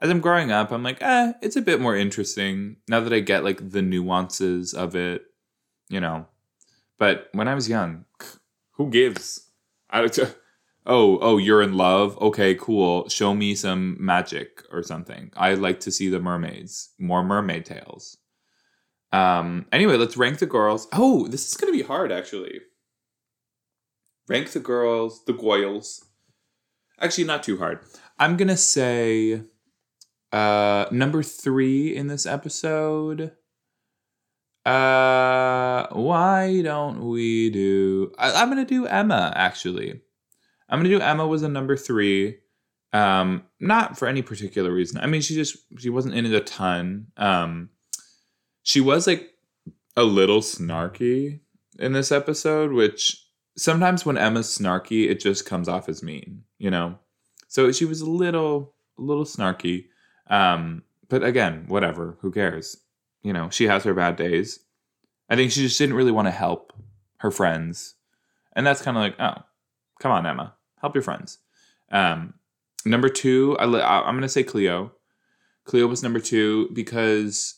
As 0.02 0.10
I'm 0.10 0.21
growing 0.21 0.49
up, 0.49 0.71
I'm 0.71 0.82
like, 0.82 1.02
eh, 1.02 1.34
it's 1.41 1.58
a 1.58 1.62
bit 1.62 1.82
more 1.82 1.93
interesting 1.93 2.78
now 2.88 3.02
that 3.02 3.12
I 3.12 3.19
get 3.19 3.43
like 3.43 3.71
the 3.71 3.82
nuances 3.82 4.73
of 4.73 4.95
it, 4.95 5.23
you 5.89 5.99
know. 5.99 6.28
But 6.97 7.30
when 7.34 7.47
I 7.47 7.56
was 7.56 7.69
young, 7.69 8.06
who 8.71 8.89
gives? 8.89 9.49
I, 9.89 10.02
oh, 10.86 11.17
oh, 11.19 11.38
you're 11.38 11.62
in 11.62 11.73
love? 11.73 12.17
Okay, 12.19 12.56
cool. 12.56 13.10
Show 13.10 13.34
me 13.34 13.56
some 13.56 13.97
magic 13.99 14.63
or 14.71 14.84
something. 14.84 15.32
I 15.36 15.54
like 15.56 15.80
to 15.82 15.91
see 15.91 16.10
the 16.10 16.19
mermaids. 16.19 16.89
More 16.99 17.23
mermaid 17.23 17.65
tales. 17.65 18.17
Um, 19.12 19.65
anyway, 19.71 19.97
let's 19.97 20.17
rank 20.17 20.39
the 20.39 20.45
girls. 20.45 20.88
Oh, 20.93 21.28
this 21.28 21.47
is 21.47 21.58
gonna 21.58 21.71
be 21.71 21.82
hard 21.82 22.12
actually. 22.12 22.62
Rank 24.28 24.52
the 24.52 24.60
girls, 24.60 25.25
the 25.25 25.34
Goyles. 25.34 26.06
Actually, 26.99 27.23
not 27.23 27.41
too 27.43 27.58
hard. 27.58 27.80
I'm 28.19 28.38
gonna 28.38 28.58
say 28.58 29.41
uh 30.32 30.86
number 30.91 31.23
three 31.23 31.95
in 31.95 32.08
this 32.08 32.28
episode. 32.28 33.32
Uh 34.65 35.88
why 35.91 36.62
don't 36.62 37.08
we 37.08 37.50
do 37.50 38.12
I, 38.17 38.34
I'm 38.34 38.50
gonna 38.50 38.65
do 38.65 38.86
Emma 38.86 39.32
actually. 39.36 40.02
I'm 40.69 40.80
gonna 40.80 40.89
do 40.89 41.02
Emma 41.02 41.26
was 41.26 41.43
a 41.43 41.50
number 41.50 41.76
three. 41.76 42.38
Um, 42.91 43.43
not 43.60 43.98
for 43.98 44.08
any 44.08 44.22
particular 44.22 44.72
reason. 44.72 45.00
I 45.00 45.06
mean, 45.06 45.22
she 45.22 45.36
just 45.36 45.58
she 45.78 45.89
wasn't 45.89 46.15
in 46.15 46.26
it 46.26 46.34
a 46.34 46.41
ton. 46.41 47.08
Um, 47.17 47.69
she 48.63 48.82
was 48.82 49.08
like 49.08 49.32
a 49.95 50.04
little 50.04 50.41
snarky 50.41 51.39
in 51.78 51.93
this 51.93 52.12
episode, 52.12 52.72
which 52.72 53.26
sometimes 53.58 54.06
when 54.06 54.17
Emma's 54.17 54.48
snarky, 54.48 55.10
it 55.10 55.19
just 55.19 55.45
comes 55.45 55.67
off 55.67 55.89
as 55.89 56.04
mean, 56.04 56.43
you 56.58 56.72
know. 56.72 56.98
So 57.48 57.72
she 57.72 57.86
was 57.86 58.02
a 58.02 58.10
little 58.10 58.74
a 58.98 59.02
little 59.02 59.26
snarky. 59.26 59.86
Um, 60.28 60.84
but 61.08 61.24
again, 61.24 61.65
whatever. 61.67 62.17
Who 62.22 62.32
cares? 62.32 62.78
You 63.23 63.34
know, 63.34 63.49
she 63.49 63.65
has 63.65 63.84
her 63.84 63.93
bad 63.93 64.15
days. 64.15 64.60
I 65.29 65.36
think 65.36 65.51
she 65.51 65.62
just 65.62 65.77
didn't 65.77 65.95
really 65.95 66.12
want 66.12 66.27
to 66.27 66.32
help 66.32 66.73
her 67.17 67.32
friends, 67.32 67.95
and 68.53 68.65
that's 68.65 68.82
kind 68.82 68.97
of 68.97 69.03
like, 69.03 69.15
oh, 69.19 69.43
come 69.99 70.12
on, 70.12 70.25
Emma 70.25 70.55
help 70.79 70.95
your 70.95 71.01
friends. 71.01 71.39
Um, 71.91 72.34
number 72.86 73.10
two, 73.10 73.58
I, 73.60 73.65
I'm 73.65 74.15
going 74.15 74.21
to 74.21 74.29
say 74.29 74.43
Cleo. 74.43 74.93
Cleo 75.65 75.88
was 75.88 76.03
number 76.03 76.19
two 76.19 76.69
because 76.73 77.55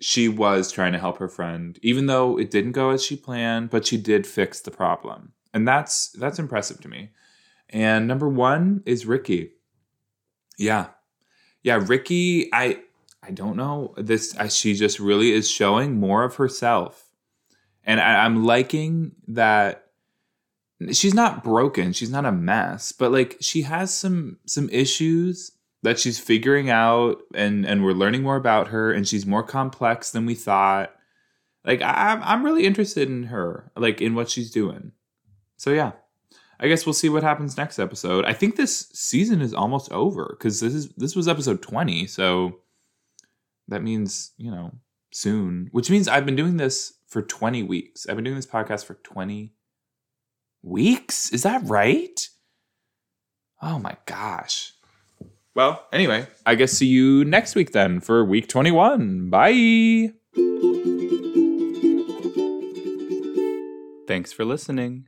she 0.00 0.28
was 0.28 0.70
trying 0.70 0.92
to 0.92 0.98
help 0.98 1.18
her 1.18 1.28
friend, 1.28 1.78
even 1.82 2.06
though 2.06 2.38
it 2.38 2.50
didn't 2.50 2.72
go 2.72 2.90
as 2.90 3.04
she 3.04 3.16
planned, 3.16 3.70
but 3.70 3.86
she 3.86 3.96
did 3.96 4.26
fix 4.26 4.60
the 4.60 4.70
problem, 4.70 5.32
and 5.54 5.66
that's 5.66 6.10
that's 6.10 6.38
impressive 6.38 6.80
to 6.82 6.88
me. 6.88 7.10
And 7.70 8.06
number 8.06 8.28
one 8.28 8.82
is 8.84 9.06
Rikki. 9.06 9.52
Yeah, 10.58 10.88
yeah, 11.62 11.82
Rikki. 11.82 12.50
I 12.52 12.80
I 13.26 13.32
don't 13.32 13.56
know. 13.56 13.94
This. 13.96 14.36
she 14.50 14.74
just 14.74 15.00
really 15.00 15.32
is 15.32 15.50
showing 15.50 15.98
more 15.98 16.24
of 16.24 16.36
herself, 16.36 17.10
and 17.84 18.00
I, 18.00 18.24
I'm 18.24 18.44
liking 18.44 19.12
that 19.28 19.86
she's 20.92 21.14
not 21.14 21.42
broken. 21.42 21.92
She's 21.92 22.10
not 22.10 22.26
a 22.26 22.32
mess 22.32 22.92
but 22.92 23.12
like 23.12 23.36
she 23.40 23.62
has 23.62 23.94
some 23.94 24.38
some 24.46 24.68
issues 24.70 25.52
that 25.82 25.98
she's 25.98 26.18
figuring 26.18 26.70
out 26.70 27.18
and 27.34 27.66
and 27.66 27.84
we're 27.84 27.92
learning 27.92 28.22
more 28.22 28.36
about 28.36 28.68
her 28.68 28.92
and 28.92 29.06
she's 29.06 29.26
more 29.26 29.42
complex 29.42 30.10
than 30.10 30.26
we 30.26 30.34
thought. 30.34 30.92
Like 31.64 31.82
i'm 31.82 32.22
i'm 32.22 32.44
really 32.44 32.64
interested 32.64 33.08
in 33.08 33.24
her 33.24 33.72
like 33.76 34.00
in 34.00 34.14
what 34.14 34.30
she's 34.30 34.50
doing. 34.50 34.92
So 35.56 35.72
yeah. 35.72 35.92
I 36.58 36.68
guess 36.68 36.86
we'll 36.86 36.94
see 36.94 37.10
what 37.10 37.22
happens 37.22 37.58
next 37.58 37.78
episode. 37.78 38.24
I 38.24 38.32
think 38.32 38.56
this 38.56 38.88
season 38.94 39.42
is 39.42 39.52
almost 39.52 39.92
over 39.92 40.34
because 40.38 40.60
this 40.60 40.72
is 40.72 40.88
this 40.96 41.14
was 41.14 41.28
episode 41.28 41.60
20 41.60 42.06
so 42.06 42.60
that 43.68 43.82
means 43.82 44.32
you 44.36 44.50
know 44.50 44.72
soon 45.12 45.68
which 45.72 45.90
means 45.90 46.08
i've 46.08 46.26
been 46.26 46.36
doing 46.36 46.56
this 46.56 46.92
for 47.06 47.22
20 47.22 47.62
weeks 47.62 48.06
i've 48.08 48.16
been 48.16 48.24
doing 48.24 48.36
this 48.36 48.46
podcast 48.46 48.84
for 48.84 48.94
20 48.94 49.52
weeks. 50.66 51.32
Is 51.32 51.44
that 51.44 51.62
right? 51.64 52.28
Oh 53.62 53.78
my 53.78 53.96
gosh. 54.04 54.72
Well, 55.54 55.86
anyway, 55.92 56.26
I 56.44 56.54
guess 56.54 56.72
see 56.72 56.86
you 56.86 57.24
next 57.24 57.54
week 57.54 57.72
then 57.72 58.00
for 58.00 58.24
week 58.24 58.48
21. 58.48 59.30
Bye. 59.30 60.12
Thanks 64.06 64.32
for 64.32 64.44
listening. 64.44 65.06